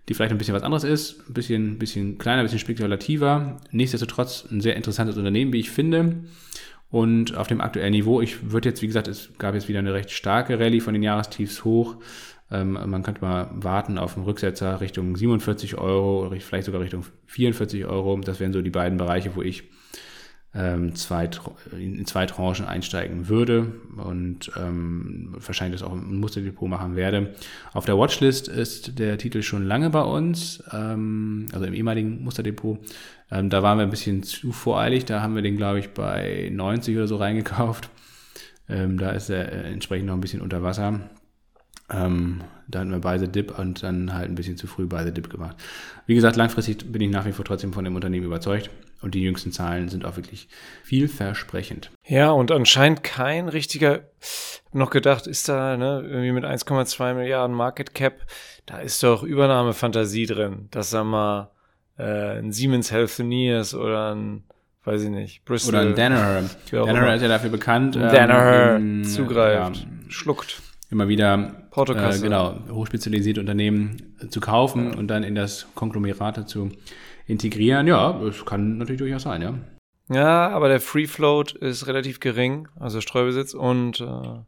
[0.08, 3.56] die vielleicht ein bisschen was anderes ist, ein bisschen, bisschen kleiner, ein bisschen spekulativer.
[3.70, 6.24] Nichtsdestotrotz ein sehr interessantes Unternehmen, wie ich finde.
[6.90, 9.94] Und auf dem aktuellen Niveau, ich würde jetzt, wie gesagt, es gab jetzt wieder eine
[9.94, 11.96] recht starke Rallye von den Jahrestiefs hoch.
[12.52, 17.86] Ähm, man könnte mal warten auf einen Rücksetzer Richtung 47 Euro, vielleicht sogar Richtung 44
[17.86, 18.18] Euro.
[18.18, 19.64] Das wären so die beiden Bereiche, wo ich
[20.54, 27.34] ähm, in zwei Tranchen einsteigen würde und ähm, wahrscheinlich das auch im Musterdepot machen werde.
[27.72, 32.80] Auf der Watchlist ist der Titel schon lange bei uns, also im ehemaligen Musterdepot.
[33.30, 36.96] Da waren wir ein bisschen zu voreilig, da haben wir den, glaube ich, bei 90
[36.96, 37.88] oder so reingekauft.
[38.68, 41.00] Da ist er äh, entsprechend noch ein bisschen unter Wasser.
[41.92, 45.04] Ähm, da hatten wir Buy the Dip und dann halt ein bisschen zu früh Buy
[45.04, 45.56] the Dip gemacht.
[46.06, 48.70] Wie gesagt, langfristig bin ich nach wie vor trotzdem von dem Unternehmen überzeugt
[49.02, 50.48] und die jüngsten Zahlen sind auch wirklich
[50.84, 51.90] vielversprechend.
[52.06, 54.00] Ja, und anscheinend kein richtiger,
[54.72, 58.20] noch gedacht, ist da ne, irgendwie mit 1,2 Milliarden Market Cap,
[58.64, 61.50] da ist doch Übernahmefantasie drin, dass da mal
[61.98, 64.44] äh, ein Siemens Healthineers oder ein
[64.84, 65.74] weiß ich nicht, Bristol.
[65.74, 66.42] Oder ein Danaher.
[66.72, 67.94] Danaher ist ja dafür bekannt.
[67.94, 70.60] Ähm, Danaher zugreift, ja, schluckt
[70.92, 76.70] immer wieder äh, genau, hochspezialisierte Unternehmen zu kaufen und dann in das Konglomerat zu
[77.26, 77.86] integrieren.
[77.86, 79.54] Ja, das kann natürlich durchaus sein, ja.
[80.08, 84.40] Ja, aber der Free Float ist relativ gering, also Streubesitz und äh,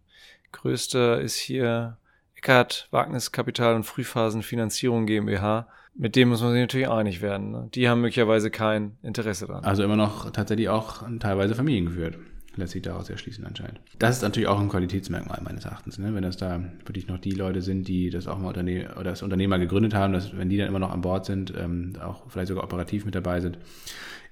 [0.52, 1.96] größter ist hier
[2.34, 5.68] Eckert Wagniskapital und Frühphasenfinanzierung GmbH.
[5.96, 7.52] Mit dem muss man sich natürlich einig werden.
[7.52, 7.68] Ne?
[7.72, 9.64] Die haben möglicherweise kein Interesse daran.
[9.64, 12.18] Also immer noch tatsächlich auch teilweise familiengeführt
[12.56, 13.80] lässt sich daraus erschließen anscheinend.
[13.98, 16.14] Das ist natürlich auch ein Qualitätsmerkmal meines Erachtens, ne?
[16.14, 19.22] wenn das da wirklich noch die Leute sind, die das auch mal Unterne oder das
[19.22, 22.48] Unternehmer gegründet haben, dass wenn die dann immer noch an Bord sind, ähm, auch vielleicht
[22.48, 23.58] sogar operativ mit dabei sind,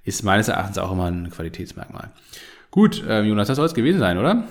[0.04, 2.10] ist meines Erachtens auch immer ein Qualitätsmerkmal.
[2.70, 4.44] Gut, ähm, Jonas, das soll es gewesen sein, oder?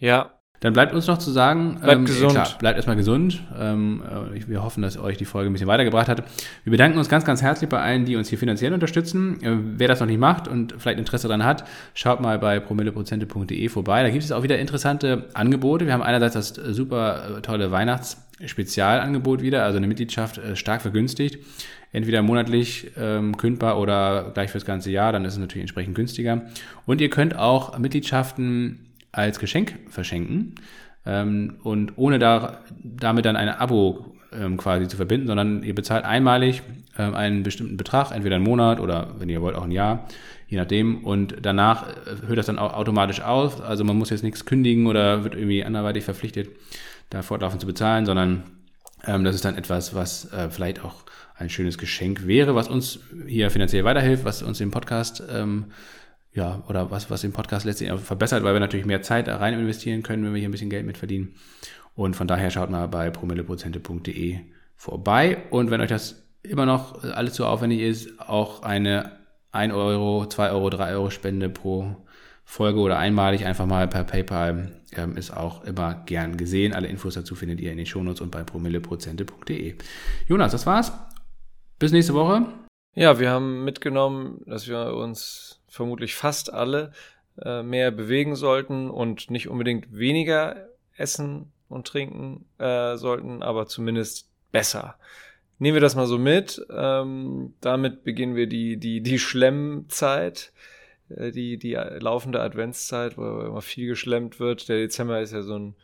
[0.00, 2.32] Ja, dann bleibt uns noch zu sagen, bleibt ähm, gesund.
[2.32, 3.42] Klar, bleibt erstmal gesund.
[3.58, 4.02] Ähm,
[4.34, 6.24] äh, wir hoffen, dass euch die Folge ein bisschen weitergebracht hat.
[6.64, 9.42] Wir bedanken uns ganz, ganz herzlich bei allen, die uns hier finanziell unterstützen.
[9.42, 13.68] Äh, wer das noch nicht macht und vielleicht Interesse daran hat, schaut mal bei promilleprozente.de
[13.68, 14.02] vorbei.
[14.02, 15.84] Da gibt es auch wieder interessante Angebote.
[15.84, 21.44] Wir haben einerseits das super äh, tolle Weihnachtsspezialangebot wieder, also eine Mitgliedschaft äh, stark vergünstigt.
[21.92, 26.42] Entweder monatlich ähm, kündbar oder gleich fürs ganze Jahr, dann ist es natürlich entsprechend günstiger.
[26.86, 28.83] Und ihr könnt auch Mitgliedschaften
[29.14, 30.56] als Geschenk verschenken
[31.06, 36.04] ähm, und ohne da, damit dann ein Abo ähm, quasi zu verbinden, sondern ihr bezahlt
[36.04, 36.62] einmalig
[36.98, 40.06] ähm, einen bestimmten Betrag, entweder einen Monat oder wenn ihr wollt auch ein Jahr,
[40.48, 41.04] je nachdem.
[41.04, 43.62] Und danach äh, hört das dann auch automatisch auf.
[43.62, 46.48] Also man muss jetzt nichts kündigen oder wird irgendwie anderweitig verpflichtet,
[47.10, 48.42] da fortlaufend zu bezahlen, sondern
[49.06, 51.04] ähm, das ist dann etwas, was äh, vielleicht auch
[51.36, 55.66] ein schönes Geschenk wäre, was uns hier finanziell weiterhilft, was uns den Podcast ähm,
[56.34, 60.02] ja, oder was, was den Podcast letztendlich verbessert, weil wir natürlich mehr Zeit rein investieren
[60.02, 61.34] können, wenn wir hier ein bisschen Geld mit verdienen.
[61.94, 64.40] Und von daher schaut mal bei promilleprozente.de
[64.74, 65.38] vorbei.
[65.50, 69.12] Und wenn euch das immer noch alles zu aufwendig ist, auch eine
[69.52, 71.96] 1 Euro, 2 Euro, 3 Euro Spende pro
[72.44, 76.74] Folge oder einmalig einfach mal per PayPal ähm, ist auch immer gern gesehen.
[76.74, 79.76] Alle Infos dazu findet ihr in den Shownotes und bei promilleprozente.de.
[80.28, 80.92] Jonas, das war's.
[81.78, 82.46] Bis nächste Woche.
[82.94, 86.92] Ja, wir haben mitgenommen, dass wir uns vermutlich fast alle
[87.42, 94.28] äh, mehr bewegen sollten und nicht unbedingt weniger essen und trinken äh, sollten, aber zumindest
[94.52, 94.96] besser.
[95.58, 96.64] Nehmen wir das mal so mit.
[96.70, 100.52] Ähm, damit beginnen wir die, die, die Schlemmzeit,
[101.08, 104.68] äh, die, die laufende Adventszeit, wo immer viel geschlemmt wird.
[104.68, 105.74] Der Dezember ist ja so ein